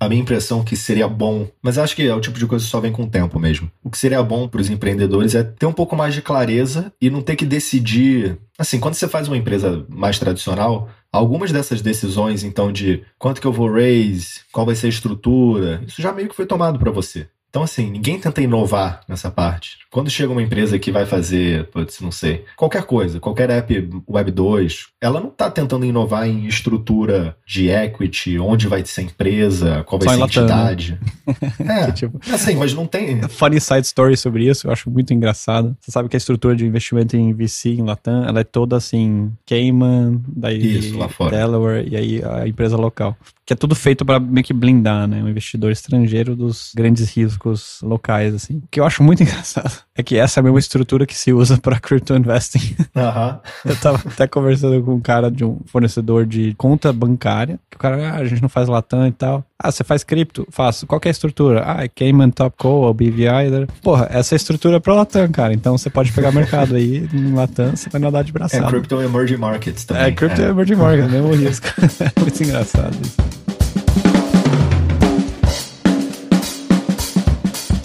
[0.06, 2.64] A minha impressão é que seria bom, mas acho que é o tipo de coisa
[2.64, 3.72] que só vem com o tempo mesmo.
[3.84, 7.10] O que seria bom para os empreendedores é ter um pouco mais de clareza e
[7.10, 8.38] não ter que decidir.
[8.56, 13.48] Assim, quando você faz uma empresa mais tradicional, algumas dessas decisões, então, de quanto que
[13.48, 16.92] eu vou raise, qual vai ser a estrutura, isso já meio que foi tomado para
[16.92, 17.28] você.
[17.56, 19.78] Então, assim, ninguém tenta inovar nessa parte.
[19.90, 24.32] Quando chega uma empresa que vai fazer, putz, não sei, qualquer coisa, qualquer app Web
[24.32, 29.86] 2, ela não está tentando inovar em estrutura de equity, onde vai ser a empresa,
[29.86, 31.00] qual vai Só ser a entidade.
[31.66, 33.22] é, tipo, assim, mas não tem.
[33.32, 35.78] Funny side story sobre isso, eu acho muito engraçado.
[35.80, 39.32] Você sabe que a estrutura de investimento em VC em Latam, ela é toda assim,
[39.46, 41.38] Cayman, daí isso, lá fora.
[41.38, 43.16] Delaware e aí a empresa local.
[43.46, 45.22] Que é tudo feito para meio que blindar, né?
[45.24, 48.58] O investidor estrangeiro dos grandes riscos locais, assim.
[48.58, 51.32] O que eu acho muito engraçado é que essa é a mesma estrutura que se
[51.32, 52.76] usa para crypto investing.
[52.96, 53.40] Uhum.
[53.72, 57.80] Eu tava até conversando com um cara de um fornecedor de conta bancária, que o
[57.80, 59.44] cara, ah, a gente não faz Latam e tal.
[59.58, 60.46] Ah, você faz cripto?
[60.52, 60.86] Faço.
[60.86, 61.64] Qual é a estrutura?
[61.66, 63.68] Ah, é Cayman, Topco, ou BVI.
[63.82, 65.54] Porra, essa é a estrutura para Latam, cara.
[65.54, 68.66] Então você pode pegar mercado aí no Latam, você vai nadar de braçada.
[68.66, 70.04] É Crypto Emerging Markets também.
[70.04, 70.50] É Crypto é.
[70.50, 71.68] Emerging Markets, mesmo risco.
[72.04, 73.45] é muito engraçado isso.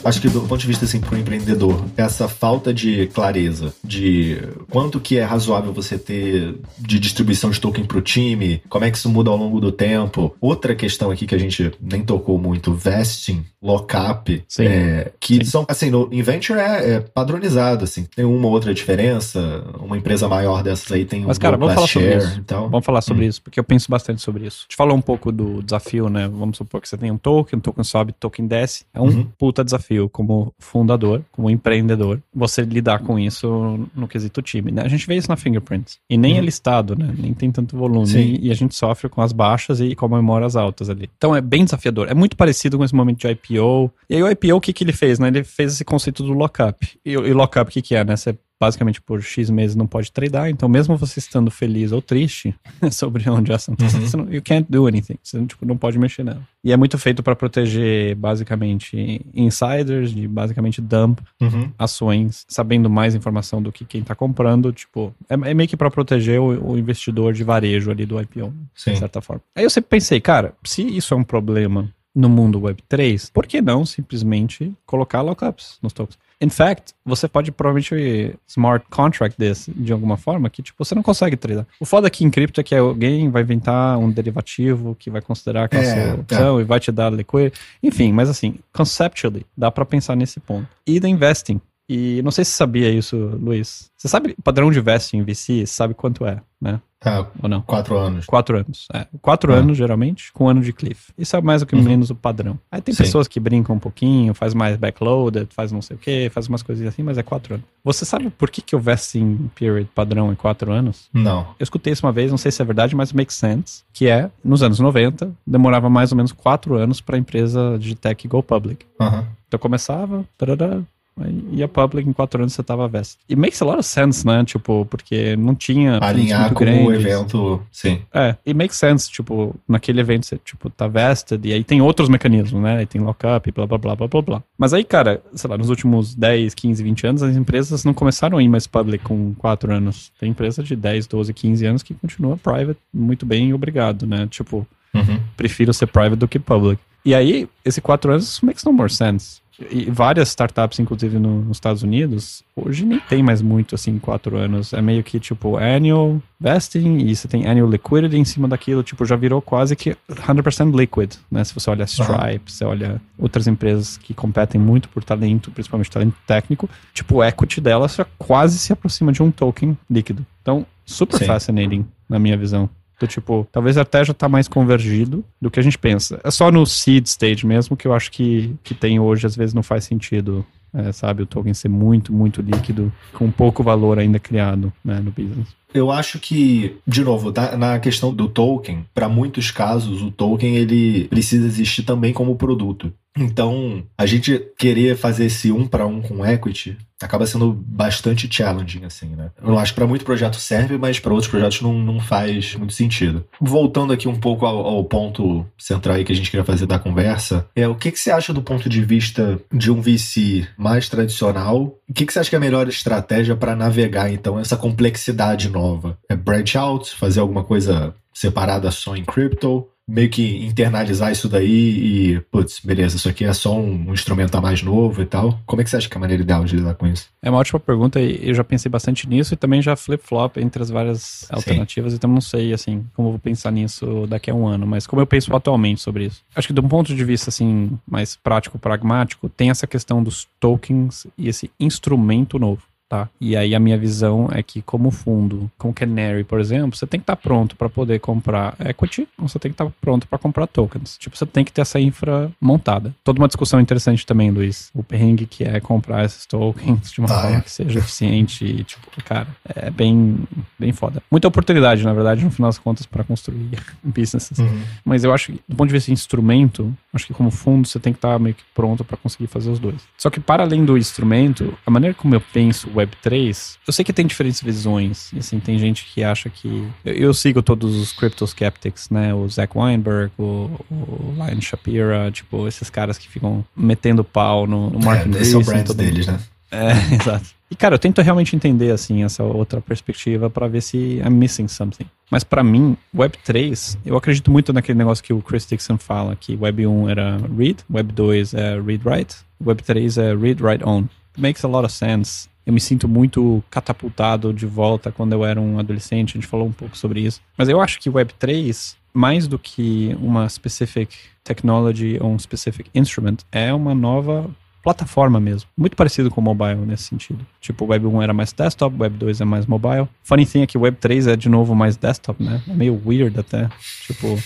[0.05, 4.39] Acho que do ponto de vista assim para o empreendedor, essa falta de clareza de
[4.71, 8.91] quanto que é razoável você ter de distribuição de token para o time, como é
[8.91, 10.35] que isso muda ao longo do tempo.
[10.41, 15.45] Outra questão aqui que a gente nem tocou muito, vesting, lockup, é, que Sim.
[15.45, 18.05] são assim no Inventure é, é, padronizado assim.
[18.05, 19.65] Tem uma ou outra diferença.
[19.81, 22.41] Uma empresa maior dessas aí tem Mas, um cara, vamos falar share, sobre isso.
[22.41, 23.29] Então, vamos falar sobre hum.
[23.29, 24.67] isso porque eu penso bastante sobre isso.
[24.69, 26.29] Te falou um pouco do desafio, né?
[26.29, 28.85] Vamos supor que você tem um token, um token sobe, token desce.
[28.95, 29.29] É um uhum.
[29.39, 34.71] puta desafio desafio como fundador, como empreendedor, você lidar com isso no quesito time.
[34.71, 34.83] Né?
[34.83, 35.99] A gente vê isso na Fingerprints.
[36.09, 36.39] E nem uhum.
[36.39, 37.13] é listado, né?
[37.17, 38.09] Nem tem tanto volume.
[38.15, 41.11] E, e, a gente sofre com as baixas e comemora as altas ali.
[41.17, 42.09] Então é bem desafiador.
[42.09, 43.93] É muito parecido com esse momento de IPO.
[44.09, 45.19] E aí o IPO, o que, que ele fez?
[45.19, 45.29] Né?
[45.29, 46.79] Ele fez esse conceito do lockup.
[47.05, 48.05] E, o lockup, o que, que é?
[48.05, 48.17] Né?
[48.17, 52.55] Você basicamente por X meses não pode tradar, então mesmo você estando feliz ou triste
[52.93, 54.31] sobre onde a ação está, uhum.
[54.31, 56.47] you can't do anything, você tipo, não pode mexer nela.
[56.63, 61.71] E é muito feito para proteger basicamente insiders, de basicamente dump uhum.
[61.79, 65.91] ações, sabendo mais informação do que quem está comprando, tipo, é, é meio que para
[65.91, 68.93] proteger o, o, investidor de varejo ali do IPO, Sim.
[68.93, 69.43] de certa forma.
[69.57, 73.61] Aí eu sempre pensei, cara, se isso é um problema no mundo Web3, por que
[73.61, 76.19] não simplesmente colocar lockups nos tokens?
[76.43, 81.03] In fact, você pode provavelmente smart contract desse de alguma forma que tipo você não
[81.03, 81.67] consegue tradar.
[81.79, 85.65] O foda aqui em cripto é que alguém vai inventar um derivativo que vai considerar
[85.65, 86.63] aquela é, sua opção é.
[86.63, 87.53] e vai te dar liquidez.
[87.83, 90.67] Enfim, mas assim, conceptually, dá para pensar nesse ponto.
[90.87, 91.61] E da investing.
[91.93, 93.91] E não sei se você sabia isso, Luiz.
[93.97, 95.67] Você sabe o padrão de vesting em VC?
[95.67, 96.81] Sabe quanto é, né?
[97.05, 97.63] Ah, Ou não?
[97.63, 98.27] quatro anos.
[98.27, 98.87] Quatro anos.
[98.95, 99.07] É.
[99.21, 99.57] Quatro Ah.
[99.57, 101.13] anos, geralmente, com um ano de cliff.
[101.19, 101.83] Isso é mais ou que Uhum.
[101.83, 102.57] menos o padrão.
[102.71, 103.03] Aí tem Sim.
[103.03, 106.63] pessoas que brincam um pouquinho, faz mais backloaded, faz não sei o quê, faz umas
[106.63, 107.67] coisinhas assim, mas é quatro anos.
[107.83, 111.09] Você sabe por que, que o vesting period padrão é quatro anos?
[111.13, 111.41] Não.
[111.59, 114.31] Eu escutei isso uma vez, não sei se é verdade, mas makes sense, que é,
[114.45, 118.43] nos anos 90, demorava mais ou menos quatro anos para a empresa de tech go
[118.45, 118.87] public.
[119.01, 119.27] Aham.
[119.49, 120.81] Então começava, tarará,
[121.21, 123.19] aí ia public, em quatro anos você tava vest.
[123.29, 124.45] E makes a lot of sense, né?
[124.45, 125.99] Tipo, porque não tinha...
[126.01, 127.05] Alinhar com o grandes.
[127.05, 128.01] evento, sim.
[128.13, 132.09] É, e makes sense, tipo, naquele evento você, tipo, tá vested, e aí tem outros
[132.09, 132.79] mecanismos, né?
[132.79, 134.43] Aí tem lockup, blá, blá, blá, blá, blá, blá.
[134.59, 138.39] Mas aí, cara, sei lá, nos últimos 10, 15, 20 anos, as empresas não começaram
[138.39, 140.11] a ir mais public com 4 anos.
[140.19, 144.27] Tem empresa de 10, 12, 15 anos que continua private muito bem, obrigado, né?
[144.31, 145.21] Tipo, Uhum.
[145.37, 146.81] prefiro ser private do que public.
[147.05, 149.40] E aí, esse 4 anos makes no more sense.
[149.71, 154.37] E várias startups, inclusive no- nos Estados Unidos, hoje nem tem mais muito assim, quatro
[154.39, 154.73] anos.
[154.73, 158.83] É meio que tipo annual vesting e você tem annual liquidity em cima daquilo.
[158.83, 161.45] Tipo, já virou quase que 100% liquid, né?
[161.45, 166.15] Se você olha Stripe, você olha outras empresas que competem muito por talento, principalmente talento
[166.27, 170.25] técnico, tipo, o equity delas já quase se aproxima de um token líquido.
[170.41, 171.27] Então, super Sim.
[171.27, 172.69] fascinating, na minha visão.
[173.01, 176.21] Do tipo, talvez até já tá mais convergido do que a gente pensa.
[176.23, 179.55] É só no seed stage mesmo que eu acho que, que tem hoje, às vezes
[179.55, 184.19] não faz sentido, é, sabe, o token ser muito, muito líquido, com pouco valor ainda
[184.19, 185.49] criado né, no business.
[185.73, 190.57] Eu acho que, de novo, na, na questão do token, para muitos casos, o token
[190.57, 192.93] ele precisa existir também como produto.
[193.19, 198.85] Então, a gente querer fazer esse um para um com equity acaba sendo bastante challenging,
[198.85, 199.31] assim, né?
[199.43, 202.75] Eu acho que para muito projeto serve, mas para outros projetos não, não faz muito
[202.75, 203.25] sentido.
[203.41, 206.79] Voltando aqui um pouco ao, ao ponto central aí que a gente queria fazer da
[206.79, 210.89] conversa, é o que, que você acha do ponto de vista de um VC mais
[210.89, 211.75] tradicional?
[211.91, 215.51] O que, que você acha que é a melhor estratégia para navegar, então, essa complexidade
[215.51, 215.99] nova?
[216.09, 219.69] É branch out, fazer alguma coisa separada só em crypto?
[219.89, 224.37] Meio que internalizar isso daí e, putz, beleza, isso aqui é só um, um instrumento
[224.37, 225.41] a mais novo e tal.
[225.45, 227.09] Como é que você acha que é a maneira ideal de lidar com isso?
[227.23, 230.63] É uma ótima pergunta e eu já pensei bastante nisso e também já flip-flop entre
[230.63, 234.47] as várias alternativas, então não sei, assim, como eu vou pensar nisso daqui a um
[234.47, 236.23] ano, mas como eu penso atualmente sobre isso.
[236.35, 240.29] Acho que de um ponto de vista, assim, mais prático, pragmático, tem essa questão dos
[240.39, 242.63] tokens e esse instrumento novo.
[242.91, 243.09] Tá?
[243.21, 246.99] E aí a minha visão é que como fundo, com Canary, por exemplo, você tem
[246.99, 250.49] que estar pronto para poder comprar equity, ou você tem que estar pronto para comprar
[250.49, 250.99] tokens.
[250.99, 252.93] Tipo, você tem que ter essa infra montada.
[253.05, 254.73] Toda uma discussão interessante também, Luiz.
[254.75, 257.41] O perrengue que é comprar esses tokens de uma Ah, forma é.
[257.43, 260.19] que seja eficiente e, tipo, cara, é bem,
[260.59, 261.01] bem foda.
[261.09, 263.51] Muita oportunidade, na verdade, no final das contas, para construir
[263.85, 264.37] businesses.
[264.85, 267.79] Mas eu acho que, do ponto de vista de instrumento, acho que como fundo você
[267.79, 269.77] tem que estar meio que pronto para conseguir fazer os dois.
[269.97, 273.85] Só que para além do instrumento, a maneira como eu penso o Web3, eu sei
[273.85, 275.11] que tem diferentes visões.
[275.19, 276.69] Assim, tem gente que acha que.
[276.85, 279.15] Eu, eu sigo todos os crypto skeptics, né?
[279.15, 284.71] O Zach Weinberg, o, o Lion Shapira, tipo, esses caras que ficam metendo pau no,
[284.71, 286.19] no Mark É, esse é o brand deles, né?
[286.51, 287.41] é, exato.
[287.51, 291.49] E, cara, eu tento realmente entender, assim, essa outra perspectiva pra ver se I'm missing
[291.49, 291.85] something.
[292.09, 296.37] Mas pra mim, Web3, eu acredito muito naquele negócio que o Chris Dixon fala, que
[296.37, 300.89] Web 1 era read, Web 2 é read-write, Web 3 é read-write-own.
[301.19, 302.30] Makes a lot of sense.
[302.47, 306.47] Eu me sinto muito catapultado de volta quando eu era um adolescente, a gente falou
[306.47, 307.21] um pouco sobre isso.
[307.37, 313.19] Mas eu acho que Web3, mais do que uma specific technology ou um specific instrument,
[313.31, 314.31] é uma nova
[314.63, 315.49] plataforma mesmo.
[315.57, 317.27] Muito parecido com o mobile nesse sentido.
[317.41, 319.89] Tipo, Web 1 era mais desktop, Web 2 é mais mobile.
[320.03, 322.43] Funny thing é que Web 3 é de novo mais desktop, né?
[322.49, 323.49] É meio weird até.
[323.87, 324.19] Tipo,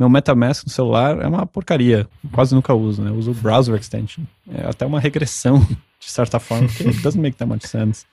[0.00, 2.08] meu MetaMask no celular é uma porcaria.
[2.32, 3.10] Quase nunca uso, né?
[3.10, 4.24] Eu uso o browser extension.
[4.50, 5.60] É até uma regressão,
[6.00, 8.06] de certa forma, porque it doesn't make that much sense.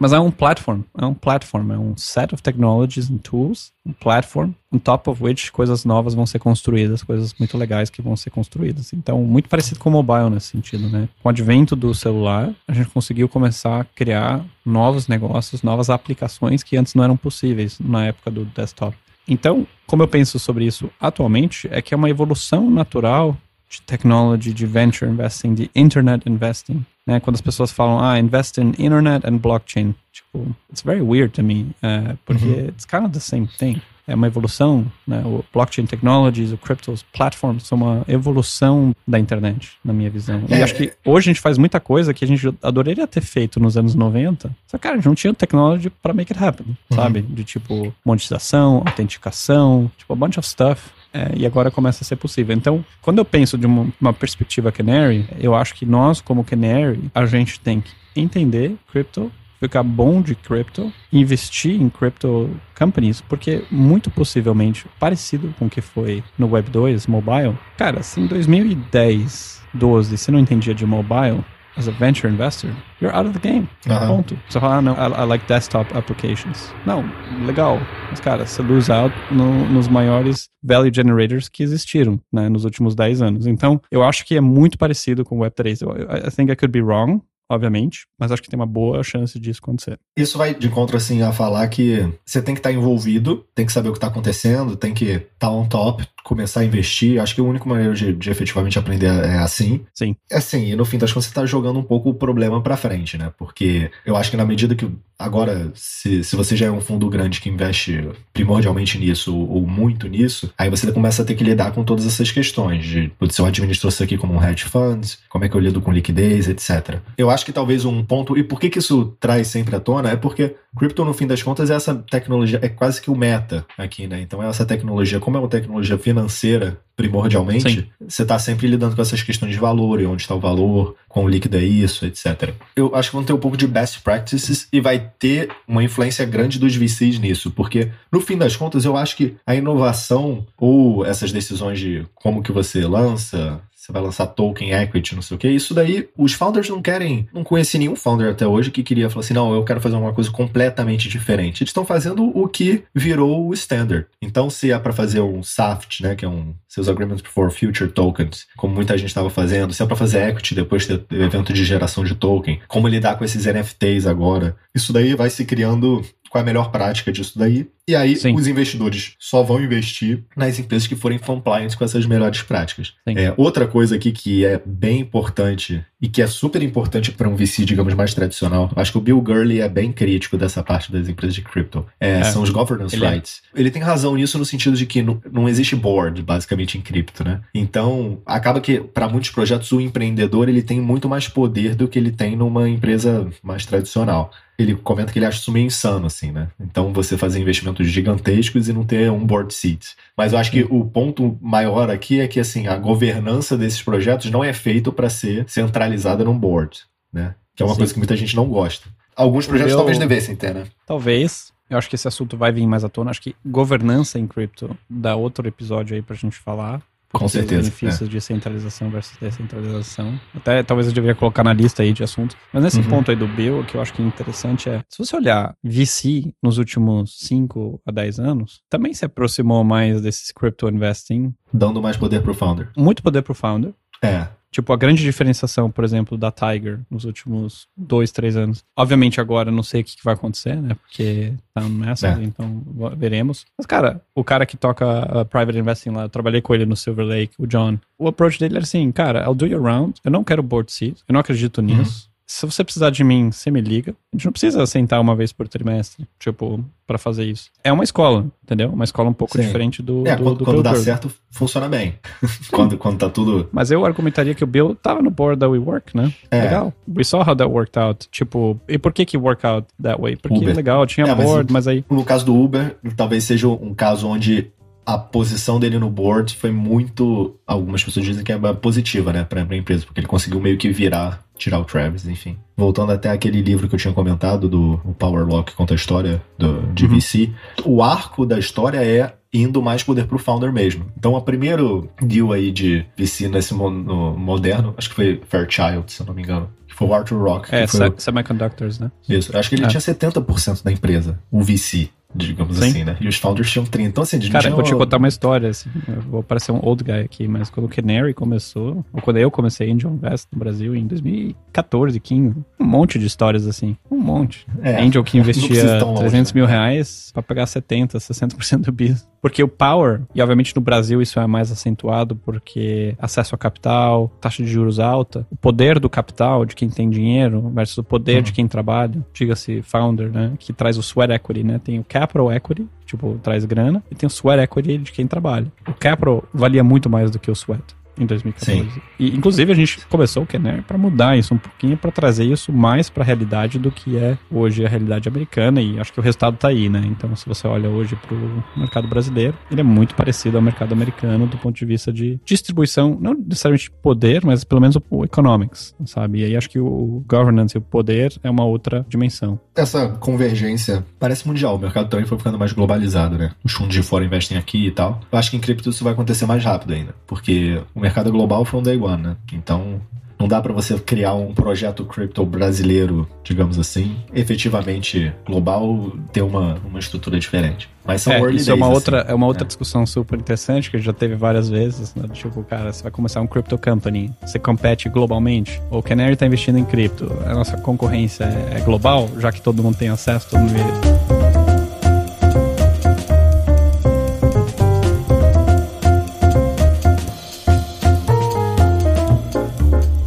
[0.00, 3.92] Mas é um platform, é um platform, é um set of technologies and tools, um
[3.92, 8.16] platform, on top of which coisas novas vão ser construídas, coisas muito legais que vão
[8.16, 8.92] ser construídas.
[8.92, 11.08] Então, muito parecido com o mobile nesse sentido, né?
[11.22, 16.62] Com o advento do celular, a gente conseguiu começar a criar novos negócios, novas aplicações
[16.62, 18.96] que antes não eram possíveis na época do desktop.
[19.28, 23.36] Então, como eu penso sobre isso atualmente, é que é uma evolução natural
[23.68, 27.20] de technology, de venture investing, de internet investing, né?
[27.20, 31.42] Quando as pessoas falam, ah, invest in internet and blockchain, tipo, it's very weird to
[31.42, 32.68] me, eh, porque Uhum.
[32.68, 33.80] it's kind of the same thing.
[34.06, 35.22] É uma evolução, né?
[35.24, 40.42] O blockchain technologies, o cryptos platforms são uma evolução da internet, na minha visão.
[40.48, 40.62] E É.
[40.62, 43.76] acho que hoje a gente faz muita coisa que a gente adoraria ter feito nos
[43.76, 44.50] anos 90.
[44.66, 46.96] Só que, cara, a gente não tinha technology para make it happen, Uhum.
[46.96, 47.22] sabe?
[47.22, 50.90] De tipo monetização, autenticação, tipo a bunch of stuff.
[51.14, 52.56] É, e agora começa a ser possível.
[52.56, 56.98] Então, quando eu penso de uma, uma perspectiva Canary, eu acho que nós, como Canary,
[57.14, 59.30] a gente tem que entender crypto,
[59.62, 65.80] ficar bom de crypto, investir em crypto companies, porque muito possivelmente parecido com o que
[65.80, 67.56] foi no Web 2 mobile.
[67.78, 71.44] Cara, se em 2010, 12, você não entendia de mobile,
[71.76, 72.70] as a venture investor,
[73.00, 73.68] you're out of the game.
[73.88, 74.08] Aham.
[74.16, 74.38] Ponto.
[74.48, 76.74] Você fala, ah, não, I, I like desktop applications.
[76.84, 77.04] Não,
[77.46, 77.80] legal.
[78.10, 82.94] Mas, cara, você lose out no- nos maiores value generators que existiram, né, nos últimos
[82.94, 83.46] 10 anos.
[83.46, 85.80] Então, eu acho que é muito parecido com o Web3.
[85.82, 87.22] Eu- I, I think I could be wrong,
[87.54, 89.98] obviamente, mas acho que tem uma boa chance disso acontecer.
[90.16, 93.72] Isso vai de encontro, assim, a falar que você tem que estar envolvido, tem que
[93.72, 97.20] saber o que está acontecendo, tem que estar on top, começar a investir.
[97.20, 99.84] Acho que a única maneira de, de efetivamente aprender é assim.
[99.94, 100.16] Sim.
[100.30, 102.76] É assim, e no fim das contas você tá jogando um pouco o problema pra
[102.76, 103.32] frente, né?
[103.36, 104.88] Porque eu acho que na medida que.
[105.18, 109.66] Agora, se, se você já é um fundo grande que investe primordialmente nisso ou, ou
[109.66, 113.38] muito nisso, aí você começa a ter que lidar com todas essas questões de putz,
[113.38, 116.48] eu administro isso aqui como um hedge funds, como é que eu lido com liquidez,
[116.48, 116.98] etc.
[117.16, 118.36] Eu acho que talvez um ponto.
[118.36, 120.10] E por que, que isso traz sempre à tona?
[120.10, 123.66] É porque Crypto, no fim das contas, é essa tecnologia, é quase que o meta
[123.76, 124.20] aqui, né?
[124.22, 127.86] Então, é essa tecnologia, como é uma tecnologia financeira, primordialmente, Sim.
[128.08, 131.28] você está sempre lidando com essas questões de valor e onde está o valor, quão
[131.28, 132.54] líquido é isso, etc.
[132.74, 136.24] Eu acho que vão ter um pouco de best practices e vai ter uma influência
[136.24, 141.04] grande dos VCs nisso, porque, no fim das contas, eu acho que a inovação ou
[141.04, 145.38] essas decisões de como que você lança, você vai lançar token, equity, não sei o
[145.38, 145.48] que.
[145.48, 147.28] Isso daí, os founders não querem.
[147.34, 150.12] Não conheci nenhum founder até hoje que queria falar assim: não, eu quero fazer uma
[150.12, 151.62] coisa completamente diferente.
[151.62, 154.06] Eles estão fazendo o que virou o standard.
[154.22, 157.90] Então, se é para fazer um SAFT, né, que é um seus Agreements for Future
[157.90, 161.64] Tokens, como muita gente estava fazendo, se é para fazer equity depois ter evento de
[161.64, 166.02] geração de token, como lidar com esses NFTs agora, isso daí vai se criando
[166.32, 167.68] qual é a melhor prática disso daí.
[167.86, 168.34] E aí, Sim.
[168.34, 172.94] os investidores só vão investir nas empresas que forem compliant com essas melhores práticas.
[173.06, 177.36] É, outra coisa aqui que é bem importante e que é super importante para um
[177.36, 181.08] VC, digamos, mais tradicional, acho que o Bill Gurley é bem crítico dessa parte das
[181.08, 182.24] empresas de crypto, é, É.
[182.24, 183.10] são os governance Ele é.
[183.10, 183.40] rights.
[183.54, 187.22] Ele tem razão nisso no sentido de que não, não existe board, basicamente, em cripto,
[187.22, 187.40] né?
[187.54, 191.98] Então, acaba que, para muitos projetos, o empreendedor ele tem muito mais poder do que
[191.98, 196.30] ele tem numa empresa mais tradicional ele comenta que ele acha isso meio insano, assim,
[196.30, 196.48] né?
[196.60, 199.94] Então você fazer investimentos gigantescos e não ter um board seat.
[200.16, 204.30] Mas eu acho que o ponto maior aqui é que, assim, a governança desses projetos
[204.30, 205.91] não é feito para ser centralizada
[206.24, 206.80] num board,
[207.12, 207.34] né?
[207.56, 207.78] Que é uma Sim.
[207.80, 208.88] coisa que muita gente não gosta.
[209.14, 210.64] Alguns projetos meu- talvez devessem ter, né?
[210.86, 211.52] Talvez.
[211.68, 213.10] Eu acho que esse assunto vai vir mais à tona.
[213.10, 216.82] Acho que governança em cripto dá outro episódio aí pra gente falar.
[217.12, 217.60] Com Os certeza.
[217.60, 220.18] benefícios de centralização versus descentralização.
[220.34, 222.34] Até talvez eu deveria colocar na lista aí de assuntos.
[222.50, 222.88] Mas nesse Uhum.
[222.88, 225.54] ponto aí do Bill, o que eu acho que é interessante é, se você olhar
[225.62, 231.34] VC nos últimos 5 a 10 anos, também se aproximou mais desses crypto investing.
[231.52, 232.70] Dando mais poder pro founder.
[232.76, 233.74] Muito poder pro founder.
[234.02, 234.26] É.
[234.50, 238.62] Tipo, a grande diferenciação, por exemplo, da Tiger nos últimos dois, três anos.
[238.76, 240.74] Obviamente agora eu não sei o que vai acontecer, né?
[240.74, 242.22] Porque tá nessa, É.
[242.22, 242.62] então
[242.94, 243.46] veremos.
[243.56, 246.76] Mas, cara, o cara que toca a Private Investing lá, eu trabalhei com ele no
[246.76, 247.78] Silver Lake, o John.
[247.98, 249.94] O approach dele era assim, cara, I'll do your round.
[250.04, 252.11] Eu não quero board seat, eu não acredito nisso.
[252.34, 253.94] Se você precisar de mim, você me liga.
[254.12, 257.50] A gente não precisa sentar uma vez por trimestre, tipo, pra fazer isso.
[257.62, 258.70] É uma escola, entendeu?
[258.70, 259.42] Uma escola um pouco Sim.
[259.44, 260.80] diferente do, É, do, quando, do quando dá Burr.
[260.80, 261.94] certo, funciona bem.
[262.50, 263.50] quando, quando tá tudo.
[263.52, 266.10] Mas eu argumentaria que o Bill tava no board da WeWork, né?
[266.30, 266.42] É.
[266.44, 266.72] Legal.
[266.88, 268.08] We saw how that worked out.
[268.10, 270.16] Tipo, e por que que work out that way?
[270.16, 270.56] Porque Uber.
[270.56, 271.84] legal, tinha É, mas board, o- mas aí...
[271.90, 274.50] No caso do Uber, talvez seja um caso onde
[274.84, 277.36] a posição dele no board foi muito.
[277.46, 280.70] Algumas pessoas dizem que é positiva, né, pra, pra empresa, porque ele conseguiu meio que
[280.70, 282.36] virar, tirar o Travis, enfim.
[282.56, 285.76] Voltando até aquele livro que eu tinha comentado, do o Power Lock, que conta a
[285.76, 286.98] história do, de Uhum.
[286.98, 287.30] VC,
[287.64, 290.84] o arco da história é indo mais poder pro founder mesmo.
[290.96, 295.90] Então, o primeiro deal aí de VC nesse mo- no moderno, acho que foi Fairchild,
[295.90, 296.50] se eu não me engano.
[296.68, 297.54] Que foi o Arthur Rock.
[297.54, 298.90] É, foi semiconductors, né?
[299.08, 299.68] isso, acho que ele É.
[299.68, 302.68] tinha 70% da empresa, o VC, digamos Sim.
[302.70, 302.96] assim, né?
[303.00, 303.86] E os founders tinham 30%.
[303.86, 306.22] Então, assim, a gente Cara, eu tinha vou te contar uma história, assim, eu vou
[306.22, 309.90] parecer um old guy aqui, mas quando o Canary começou, ou quando eu comecei Angel
[309.90, 314.46] Invest no Brasil em 2014, 15, um monte de histórias assim, um monte.
[314.62, 316.40] É, Angel que investia longe, 300 né?
[316.40, 319.08] mil reais pra pegar 70, 60% do business.
[319.20, 324.10] Porque o power, e obviamente no Brasil isso é mais acentuado porque acesso a capital,
[324.20, 328.16] taxa de juros alta, o poder do capital de quem tem dinheiro versus o poder
[328.16, 328.22] Uhum.
[328.22, 332.32] de quem trabalha, diga-se founder, né, que traz o sweat equity, né, tem o capital
[332.32, 335.46] equity, tipo, traz grana, e tem o sweat equity de quem trabalha.
[335.68, 337.62] O capital valia muito mais do que o sweat.
[337.98, 338.70] Em 2014.
[338.70, 338.80] Sim.
[338.98, 342.52] E, inclusive, a gente começou o Kenner para mudar isso um pouquinho, para trazer isso
[342.52, 346.02] mais para a realidade do que é hoje a realidade americana, e acho que o
[346.02, 346.82] resultado tá aí, né?
[346.86, 350.72] Então, se você olha hoje para o mercado brasileiro, ele é muito parecido ao mercado
[350.72, 355.74] americano do ponto de vista de distribuição, não necessariamente poder, mas pelo menos o economics,
[355.86, 356.20] sabe?
[356.20, 359.38] E aí acho que o governance e o poder é uma outra dimensão.
[359.54, 363.32] Essa convergência parece mundial, o mercado também foi ficando mais globalizado, né?
[363.44, 365.00] Os fundos de fora investem aqui e tal.
[365.10, 368.44] Eu acho que em cripto isso vai acontecer mais rápido ainda, porque o mercado global
[368.44, 369.16] from day one, né?
[369.32, 369.80] Então
[370.22, 376.58] não dá para você criar um projeto cripto brasileiro, digamos assim, efetivamente global, ter uma,
[376.64, 377.68] uma estrutura diferente.
[377.84, 379.10] Mas são é, early isso days, é uma outra, assim.
[379.10, 382.06] é uma outra discussão super interessante que já teve várias vezes, né?
[382.12, 386.24] Tipo, cara, você vai começar um crypto company, você compete globalmente, ou o Canary tá
[386.24, 390.30] investindo em cripto, a nossa concorrência é, é global, já que todo mundo tem acesso,
[390.30, 391.11] todo mundo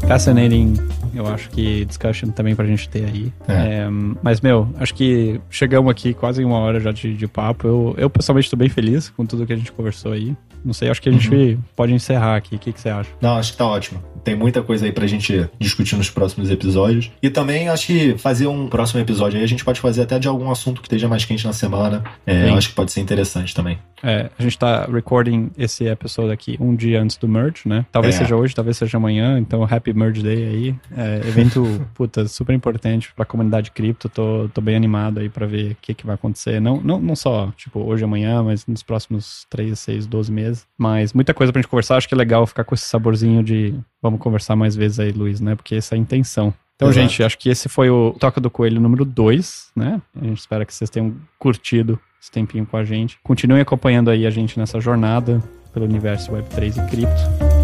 [0.08, 0.78] fascinating
[1.16, 3.34] eu acho que discussion também pra gente ter aí.
[3.47, 3.53] É.
[3.53, 3.88] É,
[4.22, 7.68] mas, meu, acho que chegamos aqui quase uma hora já de, de papo.
[7.68, 10.36] Eu, eu pessoalmente estou bem feliz com tudo que a gente conversou aí.
[10.66, 11.59] Não sei, acho que a gente uhum.
[11.76, 12.55] pode encerrar aqui.
[12.55, 13.09] O que, que você acha?
[13.22, 14.03] Não, acho que tá ótimo.
[14.24, 17.11] Tem muita coisa aí pra gente discutir nos próximos episódios.
[17.22, 20.28] E também acho que fazer um próximo episódio aí, a gente pode fazer até de
[20.28, 22.03] algum assunto que esteja mais quente na semana.
[22.26, 23.78] É, eu acho que pode ser interessante também.
[24.01, 27.86] É, a gente tá recording esse episódio aqui um dia antes do merge, né?
[27.91, 28.18] Talvez é.
[28.18, 29.38] seja hoje, talvez seja amanhã.
[29.38, 30.76] Então, happy merge day aí.
[30.97, 34.10] É, evento, puta, super importante pra comunidade cripto.
[34.10, 36.60] Tô, tô bem animado aí pra ver o que, que vai acontecer.
[36.60, 40.68] Não, não, não só, tipo, hoje amanhã, mas nos próximos 3, 6, 12 meses.
[40.78, 41.97] Mas muita coisa pra gente conversar.
[41.97, 45.39] Acho que é legal ficar com esse saborzinho de vamos conversar mais vezes aí, Luiz,
[45.39, 45.56] né?
[45.56, 46.53] Porque essa é a intenção.
[46.76, 47.08] Então, Exato.
[47.08, 50.01] gente, acho que esse foi o Toca do Coelho número 2, né?
[50.20, 53.18] A gente espera que vocês tenham curtido esse tempinho com a gente.
[53.24, 55.41] Continuem acompanhando aí a gente nessa jornada
[55.74, 57.55] pelo universo Web3 e cripto.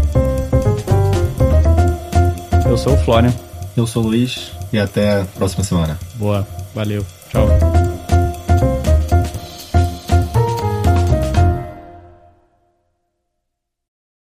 [2.72, 3.34] Eu sou o Florian.
[3.76, 5.98] Eu sou o Luiz e até a próxima semana.
[6.14, 7.04] Boa, valeu.
[7.28, 7.81] Tchau.